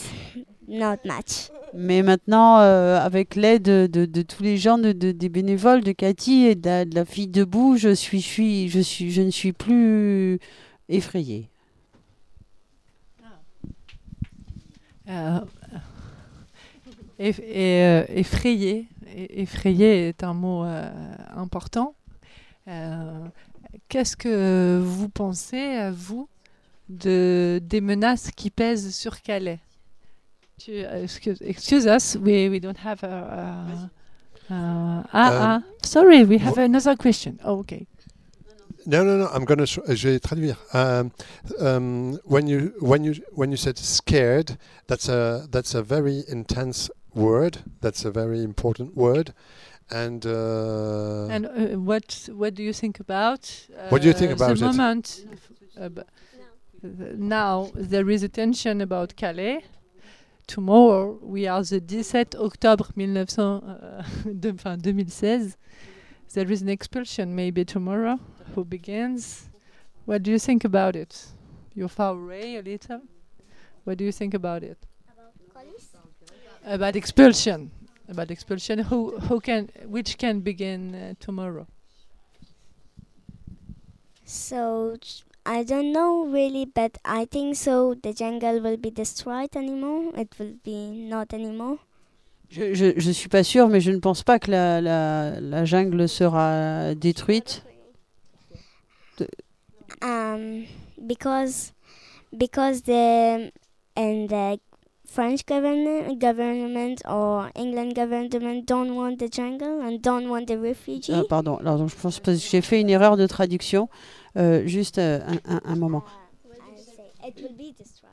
not 0.67 0.99
much 1.05 1.51
Mais 1.77 2.01
maintenant, 2.03 2.59
euh, 2.59 2.97
avec 2.99 3.35
l'aide 3.35 3.63
de, 3.63 3.87
de- 3.91 4.05
de 4.05 4.21
tous 4.21 4.41
les 4.41 4.55
gens, 4.57 4.77
de, 4.77 4.93
de- 4.93 5.11
des 5.11 5.27
bénévoles, 5.29 5.83
de 5.83 5.91
Cathy 5.91 6.45
et 6.45 6.55
de 6.55 6.65
la, 6.69 6.85
de 6.85 6.95
la 6.95 7.03
fille 7.03 7.27
debout, 7.27 7.75
je 7.77 7.93
suis, 7.93 8.21
je 8.21 8.27
suis, 8.27 8.69
je 8.69 8.79
suis, 8.79 9.11
je 9.11 9.21
ne 9.21 9.29
suis 9.29 9.51
plus 9.51 10.39
effrayée. 10.87 11.49
Euh, 15.09 15.39
eff- 17.19 17.39
et, 17.41 17.83
euh, 17.83 18.05
effrayé. 18.09 18.87
Effrayé 19.15 20.09
est 20.09 20.23
un 20.23 20.33
mot 20.33 20.63
euh, 20.65 20.89
important. 21.35 21.95
Euh, 22.67 23.11
Qu'est-ce 23.89 24.15
que 24.15 24.79
vous 24.83 25.09
pensez, 25.09 25.89
vous, 25.91 26.27
de, 26.89 27.59
des 27.63 27.81
menaces 27.81 28.31
qui 28.31 28.49
pèsent 28.49 28.93
sur 28.95 29.21
Calais? 29.21 29.59
Tu- 30.57 30.71
euh, 30.71 31.03
excuse, 31.03 31.37
excuse 31.41 31.85
us, 31.85 32.15
we, 32.21 32.49
we 32.49 32.59
don't 32.61 32.77
have 32.85 33.03
a... 33.03 33.07
a- 33.07 33.89
a- 34.49 35.03
ah, 35.03 35.03
ah, 35.13 35.61
sorry, 35.83 36.23
we 36.23 36.39
have 36.41 36.57
another 36.57 36.95
question. 36.95 37.35
Oh, 37.43 37.59
okay. 37.59 37.85
No, 38.87 39.03
no, 39.03 39.17
no. 39.17 39.25
I'm 39.33 39.45
gonna. 39.45 39.65
tr- 39.65 39.81
je 39.95 40.09
vais 40.09 40.19
traduire. 40.19 40.57
Um, 40.73 41.09
um, 41.59 42.19
when 42.23 42.47
you 42.47 42.71
when 42.79 43.03
you 43.03 43.15
when 43.33 43.49
you 43.49 43.57
said 43.57 43.79
scared, 43.79 44.51
that's 44.87 45.09
a 45.09 45.47
that's 45.49 45.73
a 45.73 45.81
very 45.81 46.23
intense 46.27 46.91
word. 47.15 47.63
That's 47.81 48.05
a 48.05 48.11
very 48.11 48.43
important 48.43 48.95
word, 48.95 49.33
and. 49.89 50.25
Uh, 50.25 51.27
And 51.29 51.45
uh, 51.45 51.79
what 51.79 52.29
what 52.33 52.53
do 52.55 52.63
you 52.63 52.73
think 52.73 52.99
about? 52.99 53.67
What 53.89 54.01
do 54.01 54.07
you 54.07 54.13
think 54.13 54.31
uh, 54.31 54.35
about 54.35 54.57
the 54.57 54.65
it? 54.65 54.67
moment? 54.67 55.25
uh, 55.79 55.89
now 57.17 57.71
there 57.73 58.09
is 58.09 58.23
a 58.23 58.29
tension 58.29 58.81
about 58.81 59.15
Calais. 59.15 59.63
Tomorrow 60.47 61.17
we 61.23 61.47
are 61.47 61.63
the 61.63 62.03
17 62.03 62.39
October 62.39 62.83
1900, 62.93 63.39
uh, 63.59 64.03
de, 64.39 64.49
enfin, 64.49 64.77
2016. 64.79 65.55
There 66.33 66.51
is 66.51 66.61
an 66.61 66.69
expulsion 66.69 67.33
maybe 67.35 67.65
tomorrow. 67.65 68.19
Who 68.53 68.63
begins? 68.65 69.49
What 70.05 70.21
do 70.23 70.31
you 70.31 70.39
think 70.39 70.63
about 70.63 70.95
it? 70.95 71.25
You're 71.73 71.87
far 71.89 72.13
away 72.13 72.57
a 72.57 72.61
little. 72.61 73.01
What 73.85 73.97
do 73.97 74.03
you 74.03 74.11
think 74.11 74.33
about 74.33 74.63
it? 74.63 74.77
About 76.65 76.95
expulsion. 76.95 77.71
About 78.09 78.31
expulsion. 78.31 78.79
Who 78.79 79.17
who 79.19 79.39
can 79.39 79.69
which 79.87 80.17
can 80.17 80.41
begin 80.41 80.95
uh, 80.95 81.13
tomorrow? 81.19 81.67
So 84.25 84.97
I 85.45 85.63
don't 85.63 85.91
know 85.91 86.25
really, 86.25 86.65
but 86.65 86.97
I 87.05 87.25
think 87.25 87.55
so. 87.55 87.93
The 87.93 88.13
jungle 88.13 88.61
will 88.61 88.77
be 88.77 88.89
destroyed 88.89 89.55
anymore. 89.55 90.11
It 90.15 90.33
will 90.39 90.55
be 90.63 90.89
not 90.91 91.33
anymore. 91.33 91.77
Je, 92.49 92.73
je, 92.73 92.93
je 92.97 93.11
suis 93.11 93.29
pas 93.29 93.43
sûre, 93.43 93.67
mais 93.67 93.81
je 93.81 93.91
ne 93.91 93.99
pense 93.99 94.23
pas 94.23 94.39
que 94.39 94.51
la, 94.51 94.79
la, 94.79 95.39
la 95.39 95.65
jungle 95.65 96.07
sera 96.07 96.93
détruite. 96.95 97.63
Um, 100.01 100.65
because 101.05 101.73
because 102.37 102.81
the 102.81 103.51
and 103.95 104.29
the 104.29 104.59
French 105.15 105.45
government 105.47 106.19
government 106.19 106.95
or 107.07 107.49
England 107.55 107.93
government 107.95 108.67
don't 108.67 108.91
want 108.93 109.15
the 109.17 109.29
jungle 109.31 109.81
and 109.81 109.99
don't 110.01 110.27
want 110.29 110.45
the 110.47 110.57
refugee. 110.61 111.13
Ah, 111.13 111.23
pardon, 111.29 111.55
alors 111.57 111.77
donc, 111.77 111.89
je 111.89 111.95
pense 111.95 112.19
que 112.19 112.33
j'ai 112.35 112.61
fait 112.61 112.81
une 112.81 112.89
erreur 112.89 113.15
de 113.15 113.25
traduction. 113.25 113.87
Euh, 114.37 114.67
juste 114.67 114.97
euh, 114.97 115.19
un, 115.47 115.55
un- 115.55 115.61
un 115.63 115.75
moment. 115.77 116.03
I 116.45 116.77
say 116.77 117.29
it 117.29 117.35
will 117.41 117.55
be 117.55 117.73
destroyed. 117.77 118.11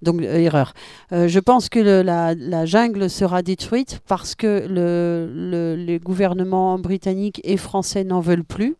Donc, 0.00 0.20
euh, 0.22 0.34
erreur. 0.38 0.72
Euh, 1.12 1.28
je 1.28 1.38
pense 1.38 1.68
que 1.68 1.78
le- 1.78 2.02
la, 2.02 2.34
la 2.34 2.64
jungle 2.66 3.08
sera 3.10 3.42
détruite 3.42 4.00
parce 4.08 4.34
que 4.34 4.66
le, 4.68 5.30
le, 5.32 5.76
les 5.76 5.98
gouvernements 6.00 6.76
britanniques 6.78 7.40
et 7.44 7.56
français 7.56 8.02
n'en 8.02 8.20
veulent 8.20 8.44
plus. 8.44 8.74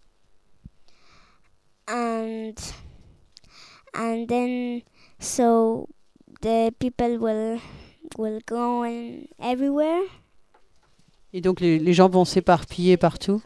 and 1.89 2.55
and 3.95 4.27
then 4.29 4.83
so 5.21 5.89
the 6.43 6.71
people 6.79 7.19
will 7.19 7.59
will 8.19 8.41
go 8.47 8.85
in 8.85 9.27
everywhere 9.41 10.03
Et 11.35 11.41
donc, 11.41 11.61
les, 11.61 11.79
les 11.79 11.95
gens 11.95 12.11
vont 12.11 12.27
s'éparpiller 12.27 12.97
partout? 12.99 13.41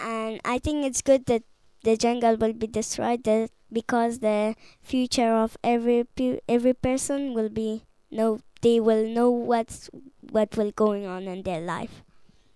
and 0.00 0.38
i 0.44 0.58
think 0.58 0.84
it's 0.84 1.02
good 1.04 1.24
that 1.26 1.40
the 1.84 1.96
jungle 2.00 2.36
will 2.40 2.54
be 2.54 2.66
destroyed 2.66 3.22
that 3.24 3.48
because 3.70 4.18
the 4.20 4.54
future 4.82 5.32
of 5.32 5.56
every 5.62 6.04
every 6.48 6.74
person 6.74 7.34
will 7.34 7.48
be 7.50 7.82
know 8.10 8.38
they 8.62 8.80
will 8.80 9.06
know 9.12 9.30
what's 9.30 9.90
what 10.32 10.56
will 10.56 10.72
going 10.74 11.06
on 11.06 11.28
in 11.28 11.42
their 11.42 11.60
life 11.60 12.02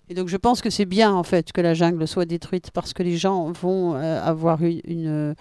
Et 0.08 0.14
donc, 0.14 0.28
je 0.28 0.36
pense 0.36 0.60
que 0.62 0.70
c'est 0.70 0.84
bien, 0.86 1.12
en 1.12 1.24
fait, 1.24 1.50
que 1.50 1.60
la 1.60 1.74
jungle 1.74 2.06
soit 2.06 2.26
détruite 2.26 2.70
parce 2.70 2.92
que 2.92 3.02
les 3.02 3.16
gens 3.16 3.50
vont 3.50 3.96
euh, 3.96 4.20
avoir 4.22 4.62
une, 4.62 4.80
une, 4.84 5.08
euh, 5.08 5.34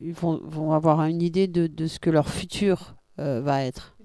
vont, 0.00 0.40
vont 0.42 0.72
avoir 0.72 1.02
une 1.06 1.22
idée 1.22 1.46
de, 1.46 1.68
de 1.68 1.86
ce 1.86 2.00
que 2.00 2.10
leur 2.10 2.28
futur 2.28 2.96
euh, 3.18 3.40
va 3.40 3.64
être. 3.64 3.96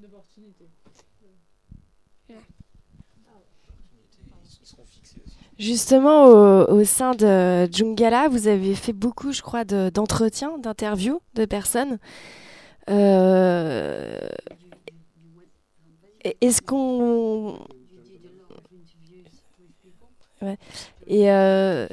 Justement, 5.60 6.26
au, 6.26 6.72
au, 6.72 6.84
sein 6.84 7.16
de 7.16 7.68
Jungala, 7.72 8.28
vous 8.28 8.48
avez 8.48 8.76
fait 8.76 8.94
beaucoup, 8.94 9.32
je 9.32 9.42
crois, 9.42 9.66
d'entretiens, 9.66 10.60
d'interviews 10.60 11.20
de 11.34 11.46
personnes. 11.46 11.98
Euh, 12.90 14.20
Est-ce 16.42 16.62
qu'on... 16.62 17.60
Ouais. 20.42 20.58
Et 21.08 21.32
euh, 21.32 21.88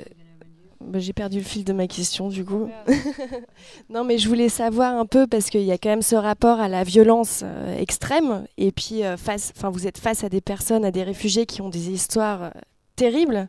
bah, 0.86 0.98
j'ai 0.98 1.12
perdu 1.12 1.38
le 1.38 1.44
fil 1.44 1.64
de 1.64 1.72
ma 1.72 1.86
question 1.86 2.28
du 2.28 2.44
coup. 2.44 2.68
non 3.88 4.04
mais 4.04 4.18
je 4.18 4.28
voulais 4.28 4.48
savoir 4.48 4.94
un 4.94 5.06
peu 5.06 5.26
parce 5.26 5.50
qu'il 5.50 5.62
y 5.62 5.72
a 5.72 5.78
quand 5.78 5.88
même 5.88 6.02
ce 6.02 6.14
rapport 6.14 6.60
à 6.60 6.68
la 6.68 6.84
violence 6.84 7.40
euh, 7.42 7.78
extrême 7.78 8.46
et 8.58 8.70
puis 8.70 9.04
euh, 9.04 9.16
face, 9.16 9.52
enfin 9.56 9.70
vous 9.70 9.86
êtes 9.86 9.98
face 9.98 10.24
à 10.24 10.28
des 10.28 10.40
personnes, 10.40 10.84
à 10.84 10.90
des 10.90 11.02
réfugiés 11.02 11.46
qui 11.46 11.62
ont 11.62 11.68
des 11.68 11.90
histoires 11.90 12.44
euh, 12.44 12.50
terribles. 12.96 13.48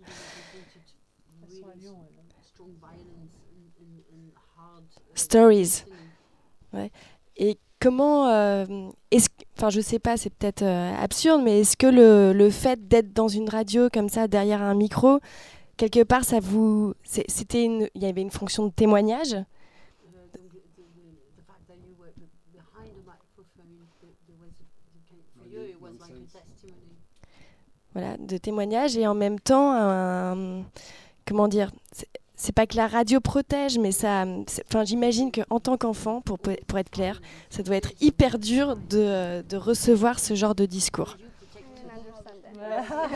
Stories. 5.17 5.85
Ouais. 6.73 6.91
Et 7.37 7.57
comment, 7.79 8.29
est-ce, 9.11 9.29
enfin 9.57 9.69
je 9.69 9.79
sais 9.79 9.97
pas, 9.97 10.17
c'est 10.17 10.29
peut-être 10.29 10.63
absurde, 10.63 11.41
mais 11.41 11.61
est-ce 11.61 11.77
que 11.77 11.87
le, 11.87 12.33
le 12.33 12.49
fait 12.49 12.89
d'être 12.89 13.13
dans 13.13 13.29
une 13.29 13.47
radio 13.47 13.89
comme 13.89 14.09
ça 14.09 14.27
derrière 14.27 14.61
un 14.61 14.75
micro, 14.75 15.21
quelque 15.77 16.03
part, 16.03 16.23
ça 16.23 16.39
vous, 16.39 16.93
c'était 17.03 17.63
une, 17.63 17.89
il 17.95 18.03
y 18.03 18.05
avait 18.05 18.21
une 18.21 18.31
fonction 18.31 18.65
de 18.65 18.71
témoignage? 18.71 19.35
Voilà, 27.93 28.17
de 28.17 28.37
témoignage 28.37 28.97
et 28.97 29.07
en 29.07 29.15
même 29.15 29.39
temps, 29.39 29.71
un, 29.71 30.63
comment 31.25 31.47
dire, 31.47 31.71
c'est 32.35 32.51
pas 32.51 32.67
que 32.67 32.75
la 32.75 32.87
radio 32.87 33.21
protège, 33.21 33.79
mais 33.79 33.93
ça, 33.93 34.25
enfin, 34.67 34.83
j'imagine 34.83 35.31
qu'en 35.31 35.61
tant 35.61 35.77
qu'enfant, 35.77 36.19
pour, 36.19 36.37
pour 36.37 36.77
être 36.77 36.89
clair, 36.89 37.21
ça 37.49 37.63
doit 37.63 37.77
être 37.77 37.93
hyper 38.01 38.37
dur 38.37 38.75
de, 38.75 39.41
de 39.43 39.55
recevoir 39.55 40.19
ce 40.19 40.35
genre 40.35 40.55
de 40.55 40.65
discours. 40.65 41.15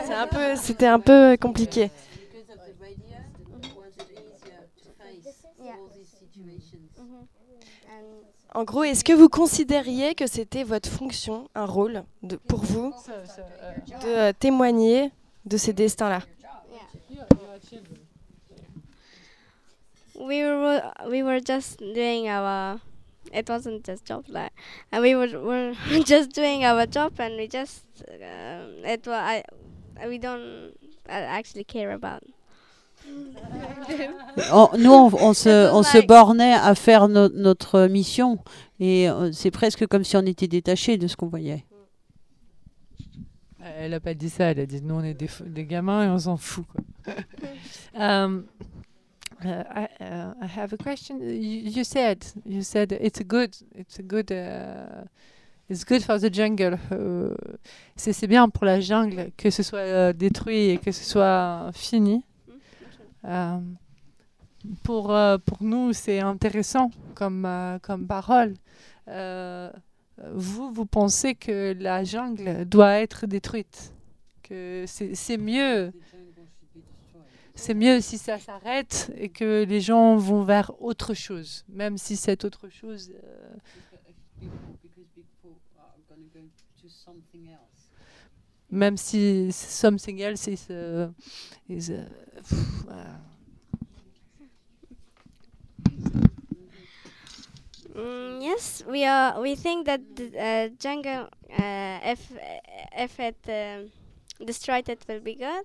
C'est 0.06 0.14
un 0.14 0.26
peu, 0.26 0.56
c'était 0.56 0.86
un 0.86 1.00
peu 1.00 1.36
compliqué. 1.38 1.90
En 8.52 8.64
gros, 8.64 8.82
est-ce 8.82 9.04
que 9.04 9.12
vous 9.12 9.28
considériez 9.28 10.14
que 10.16 10.26
c'était 10.26 10.64
votre 10.64 10.88
fonction, 10.88 11.48
un 11.54 11.66
rôle 11.66 12.02
de, 12.22 12.34
pour 12.36 12.60
vous, 12.64 12.92
de 14.02 14.08
euh, 14.08 14.32
témoigner 14.38 15.12
de 15.44 15.56
ces 15.56 15.72
destins-là? 15.72 16.22
We 20.18 20.42
were 20.44 20.82
we 21.08 21.22
were 21.22 21.40
just 21.40 21.78
doing 21.80 22.28
our 22.28 22.78
it 23.32 23.48
wasn't 23.48 23.86
just 23.86 24.06
job 24.06 24.24
like 24.28 24.52
and 24.92 25.00
we 25.00 25.14
were, 25.14 25.28
were 25.40 25.72
just 26.04 26.34
doing 26.34 26.62
our 26.64 26.86
job 26.86 27.18
and 27.18 27.36
we 27.38 27.48
just 27.48 27.86
uh, 28.06 28.66
it 28.84 29.06
was 29.06 29.16
I 29.16 29.42
we 30.06 30.18
don't 30.18 30.74
actually 31.08 31.64
care 31.64 31.92
about 31.92 32.22
on, 34.52 34.68
nous, 34.78 34.90
on, 34.90 35.10
on, 35.14 35.34
se, 35.34 35.72
on 35.72 35.82
se 35.82 36.04
bornait 36.06 36.54
à 36.54 36.74
faire 36.74 37.08
no, 37.08 37.28
notre 37.28 37.86
mission 37.86 38.38
et 38.78 39.08
euh, 39.08 39.30
c'est 39.32 39.50
presque 39.50 39.86
comme 39.86 40.04
si 40.04 40.16
on 40.16 40.26
était 40.26 40.48
détaché 40.48 40.96
de 40.96 41.06
ce 41.06 41.16
qu'on 41.16 41.28
voyait. 41.28 41.64
Elle 43.78 43.90
n'a 43.90 44.00
pas 44.00 44.14
dit 44.14 44.30
ça, 44.30 44.46
elle 44.46 44.60
a 44.60 44.66
dit 44.66 44.80
nous 44.82 44.94
on 44.94 45.04
est 45.04 45.14
des, 45.14 45.28
des 45.46 45.64
gamins 45.64 46.04
et 46.04 46.08
on 46.08 46.18
s'en 46.18 46.36
fout. 46.36 46.64
Quoi. 46.66 47.14
um, 47.98 48.44
Uh, 49.42 49.64
I, 49.74 49.88
uh, 50.04 50.34
I 50.42 50.46
have 50.46 50.74
a 50.74 50.76
question. 50.76 51.18
You, 51.22 51.70
you, 51.70 51.82
said 51.82 52.26
you 52.44 52.62
said 52.62 52.92
it's 52.92 53.20
a 53.20 53.24
good 53.24 53.56
it's 53.74 53.98
a 53.98 54.02
good 54.02 54.30
uh, 54.30 55.04
it's 55.66 55.82
good 55.82 56.04
for 56.04 56.18
the 56.18 56.28
jungle. 56.30 56.78
C'est 57.96 58.26
bien 58.26 58.50
pour 58.50 58.66
la 58.66 58.80
jungle 58.80 59.30
que 59.38 59.48
ce 59.48 59.62
soit 59.62 59.78
euh, 59.78 60.12
détruit 60.12 60.70
et 60.70 60.78
que 60.78 60.92
ce 60.92 61.04
soit 61.04 61.70
fini. 61.72 62.22
Euh, 63.24 63.58
pour 64.82 65.12
euh, 65.12 65.38
pour 65.38 65.62
nous 65.62 65.92
c'est 65.92 66.20
intéressant 66.20 66.90
comme 67.14 67.48
comme 67.82 68.06
parole. 68.06 68.54
vous 70.34 70.72
vous 70.72 70.86
pensez 70.86 71.34
que 71.34 71.74
la 71.78 72.04
jungle 72.04 72.64
doit 72.66 72.94
être 73.00 73.26
détruite, 73.26 73.92
que 74.42 74.84
c'est 74.86 75.38
mieux 75.38 75.92
c'est 77.60 77.74
mieux 77.74 78.00
si 78.00 78.16
ça 78.16 78.38
s'arrête 78.38 79.12
et 79.16 79.28
que 79.28 79.64
les 79.64 79.80
gens 79.82 80.16
vont 80.16 80.42
vers 80.42 80.72
autre 80.80 81.12
chose, 81.12 81.64
même 81.68 81.98
si 81.98 82.16
cette 82.16 82.44
autre 82.44 82.68
chose. 82.70 83.12
Euh, 83.22 84.48
même 88.70 88.96
si 88.96 89.50
something 89.52 90.20
else 90.20 90.48
is, 90.48 90.70
uh, 90.70 91.08
is 91.68 91.90
uh, 91.90 92.06
pff, 92.42 92.88
uh. 92.88 93.18
Mm, 97.94 98.40
yes, 98.40 98.84
we 98.88 99.04
are. 99.04 99.40
We 99.40 99.56
think 99.56 99.86
that 99.86 100.00
the 100.14 100.30
uh, 100.38 100.68
jungle, 100.78 101.28
uh, 101.58 101.98
if 102.04 102.32
if 102.96 103.18
it 103.18 103.36
uh, 103.48 103.88
destroyed, 104.44 104.88
it 104.88 105.04
will 105.08 105.20
be 105.20 105.34
good. 105.34 105.64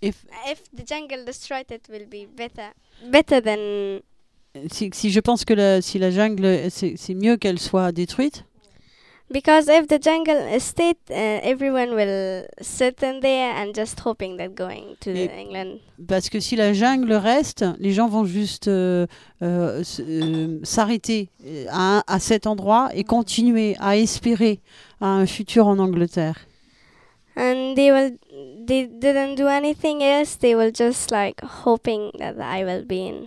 If, 0.00 0.24
if 0.46 0.70
the 0.72 0.84
jungle 0.84 1.24
destroyed 1.24 1.72
it 1.72 1.88
will 1.88 2.06
be 2.06 2.24
better 2.24 2.72
better 3.10 3.40
than 3.40 4.00
si, 4.70 4.90
si 4.92 5.10
je 5.10 5.20
pense 5.20 5.44
que 5.44 5.54
la, 5.54 5.82
si 5.82 5.98
la 5.98 6.10
jungle 6.10 6.70
c'est 6.70 7.14
mieux 7.14 7.36
qu'elle 7.36 7.58
soit 7.58 7.90
détruite 7.90 8.44
because 9.30 9.68
if 9.68 9.86
the 9.88 9.98
jungle 9.98 10.58
stayed 10.60 10.96
uh, 11.10 11.40
everyone 11.42 11.94
will 11.94 12.46
sit 12.60 13.02
in 13.02 13.20
there 13.20 13.52
and 13.56 13.74
just 13.74 14.00
hoping 14.00 14.36
that 14.38 14.54
going 14.54 14.96
to 15.00 15.10
Et 15.10 15.30
England. 15.38 15.80
parce 16.06 16.28
que 16.28 16.40
si 16.40 16.56
la 16.56 16.72
jungle 16.72 17.12
reste 17.12 17.64
les 17.78 17.92
gens 17.92 18.08
vont 18.08 18.24
juste 18.24 18.68
euh, 18.68 19.06
euh, 19.42 19.82
s'arrêter 20.62 21.28
à, 21.70 22.02
à 22.06 22.18
cet 22.18 22.46
endroit 22.46 22.90
et 22.94 23.04
continuer 23.04 23.76
à 23.80 23.96
espérer 23.96 24.60
à 25.00 25.06
un 25.08 25.26
futur 25.26 25.66
en 25.66 25.78
Angleterre. 25.78 26.36
And 27.36 27.74
they 27.76 27.92
will 27.92 28.18
they 28.66 28.88
didn't 28.88 29.36
do 29.36 29.46
anything 29.46 30.02
else. 30.02 30.36
They 30.38 30.56
will 30.56 30.72
just 30.74 31.12
like 31.12 31.40
hoping 31.64 32.10
that 32.18 32.34
I 32.40 32.64
will 32.64 32.84
be 32.84 33.06
in 33.06 33.26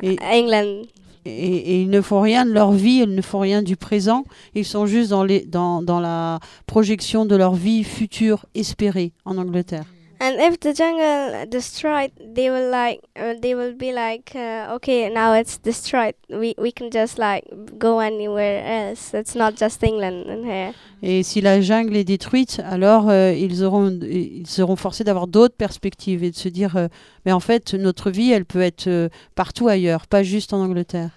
et, 0.00 0.16
England 0.22 0.86
et, 1.24 1.80
ils 1.82 1.90
ne 1.90 2.00
font 2.00 2.20
rien 2.20 2.44
de 2.44 2.52
leur 2.52 2.72
vie 2.72 3.00
ils 3.02 3.14
ne 3.14 3.22
font 3.22 3.40
rien 3.40 3.62
du 3.62 3.76
présent. 3.76 4.24
Ils 4.54 4.64
sont 4.64 4.86
juste 4.86 5.10
dans 5.10 6.00
la 6.00 6.40
projection 6.66 7.26
de 7.26 7.36
leur 7.36 7.54
vie 7.54 7.84
future 7.84 8.46
espérée 8.54 9.12
en 9.24 9.38
Angleterre 9.38 9.86
and 10.20 10.40
if 10.40 10.58
the 10.60 10.74
jungle 10.74 11.46
destroyed 11.46 12.10
they 12.34 12.50
will 12.50 12.70
like 12.70 13.00
uh, 13.16 13.34
they 13.40 13.54
will 13.54 13.74
be 13.74 13.92
like 13.92 14.34
uh, 14.34 14.74
okay 14.74 15.08
now 15.10 15.34
it's 15.34 15.58
destroyed. 15.58 16.14
We 16.28 16.54
we 16.58 16.72
can 16.72 16.90
just 16.90 17.18
like 17.18 17.44
go 17.78 18.00
anywhere 18.00 18.62
else. 18.64 19.14
It's 19.14 19.34
not 19.34 19.56
just 19.56 19.82
England 19.82 20.26
in 20.28 20.44
here. 20.44 20.74
Et 21.02 21.22
si 21.22 21.40
la 21.40 21.60
jungle 21.60 21.96
est 21.96 22.04
détruite 22.04 22.60
alors 22.64 23.08
euh, 23.08 23.32
ils 23.32 23.62
auront 23.62 23.96
ils 24.02 24.46
seront 24.46 24.76
forcés 24.76 25.04
d'avoir 25.04 25.28
d'autres 25.28 25.56
perspectives 25.56 26.24
et 26.24 26.30
de 26.30 26.36
se 26.36 26.48
dire 26.48 26.76
euh, 26.76 26.88
mais 27.24 27.32
en 27.32 27.40
fait 27.40 27.74
notre 27.74 28.10
vie 28.10 28.32
elle 28.32 28.44
peut 28.44 28.62
être 28.62 28.88
euh, 28.88 29.08
partout 29.36 29.68
ailleurs 29.68 30.08
pas 30.08 30.24
juste 30.24 30.52
en 30.52 30.60
Angleterre. 30.60 31.10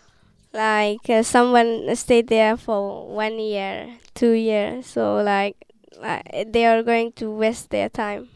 Like 0.54 1.10
uh, 1.10 1.24
someone 1.24 1.96
stayed 1.96 2.28
there 2.28 2.58
for 2.58 3.08
one 3.10 3.40
year 3.40 3.88
two 4.14 4.34
years. 4.34 4.86
So 4.86 5.24
like, 5.24 5.56
like 6.02 6.52
they 6.52 6.66
are 6.66 6.84
going 6.84 7.12
to 7.16 7.32
waste 7.32 7.70
their 7.72 7.90
time 7.90 8.28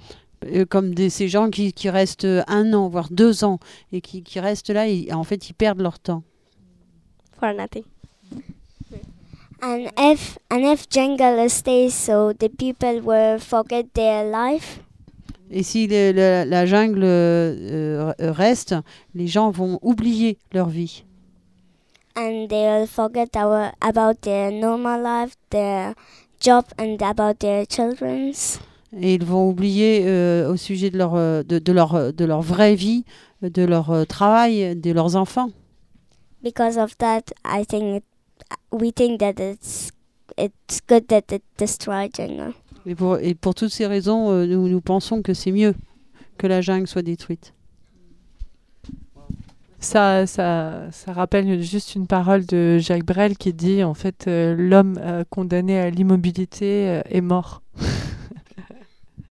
comme 0.70 0.94
des, 0.94 1.10
ces 1.10 1.28
gens 1.28 1.50
qui, 1.50 1.74
qui, 1.74 1.90
restent 1.90 2.28
un 2.48 2.74
an, 2.74 2.88
voire 2.88 3.10
deux 3.12 3.44
ans, 3.44 3.60
et 3.92 4.02
qui, 4.02 4.24
qui 4.24 4.40
restent 4.40 4.70
là, 4.70 4.88
et 4.88 5.12
en 5.14 5.24
fait, 5.24 5.50
ils 5.50 5.54
perdent 5.54 5.82
leur 5.82 6.00
temps. 6.00 6.24
For 7.40 7.54
nothing. 7.54 7.84
And 9.62 9.88
if, 9.98 10.38
and 10.52 10.60
if 10.60 10.88
jungle 10.90 11.50
stays 11.50 11.92
so, 11.92 12.34
the 12.34 12.50
people 12.50 13.02
will 13.02 13.40
forget 13.40 13.94
their 13.94 14.24
life? 14.24 14.80
Et 15.50 15.64
si 15.64 15.88
le, 15.88 16.12
le, 16.12 16.50
la 16.50 16.66
jungle 16.66 17.04
euh, 17.04 18.14
reste, 18.20 18.76
les 19.14 19.28
gens 19.28 19.52
vont 19.52 19.80
oublier 19.82 20.38
leur 20.54 20.70
vie. 20.70 21.04
And 22.16 22.48
they'll 22.48 22.88
forget 22.88 23.36
our, 23.36 23.72
about 23.82 24.22
their 24.22 24.52
normal 24.52 25.02
life, 25.02 25.36
their 25.50 25.94
job, 26.40 26.66
and 26.78 27.02
about 27.02 27.40
their 27.40 27.66
children's? 27.66 28.60
Et 28.94 29.16
ils 29.16 29.26
vont 29.26 29.50
oublier 29.50 30.04
euh, 30.06 30.52
au 30.52 30.58
sujet 30.58 30.90
de 30.90 30.98
leur, 30.98 31.14
de, 31.14 31.60
de, 31.60 31.72
leur, 31.72 32.14
de 32.14 32.26
leur 32.26 32.42
vraie 32.42 32.76
vie, 32.76 33.04
de 33.42 33.64
leur 33.64 33.92
euh, 33.92 34.06
travail, 34.06 34.76
de 34.76 34.92
leurs 34.92 35.16
enfants. 35.16 35.50
Because 36.44 36.78
of 36.78 36.98
that, 36.98 37.24
I 37.44 37.66
think 37.66 37.98
it, 37.98 38.04
we 38.72 38.94
think 38.94 39.20
that 39.20 39.42
it's 39.42 39.92
it's 40.38 40.80
good 40.88 41.08
that 41.08 41.34
it 41.34 41.44
destroyed 41.58 42.14
jungle. 42.16 42.54
Et 42.86 42.94
pour, 42.94 43.18
et 43.18 43.34
pour 43.34 43.56
toutes 43.56 43.72
ces 43.72 43.88
raisons, 43.88 44.30
euh, 44.30 44.46
nous, 44.46 44.68
nous 44.68 44.82
pensons 44.82 45.22
que 45.22 45.34
c'est 45.34 45.52
mieux 45.52 45.74
que 46.38 46.46
la 46.46 46.62
jungle 46.62 46.88
soit 46.88 47.02
détruite. 47.02 47.54
Ça, 49.80 50.26
ça, 50.26 50.88
ça 50.92 51.14
rappelle 51.14 51.62
juste 51.62 51.94
une 51.94 52.08
parole 52.08 52.44
de 52.48 52.80
Jacques 52.80 53.06
Brel 53.06 53.38
qui 53.38 53.54
dit 53.54 53.84
en 53.84 53.94
fait 53.94 54.26
euh, 54.28 54.56
l'homme 54.58 54.98
euh, 55.00 55.24
condamné 55.30 55.80
à 55.80 55.92
l'immobilité 55.92 56.90
euh, 56.90 57.02
est 57.08 57.22
mort. 57.22 57.62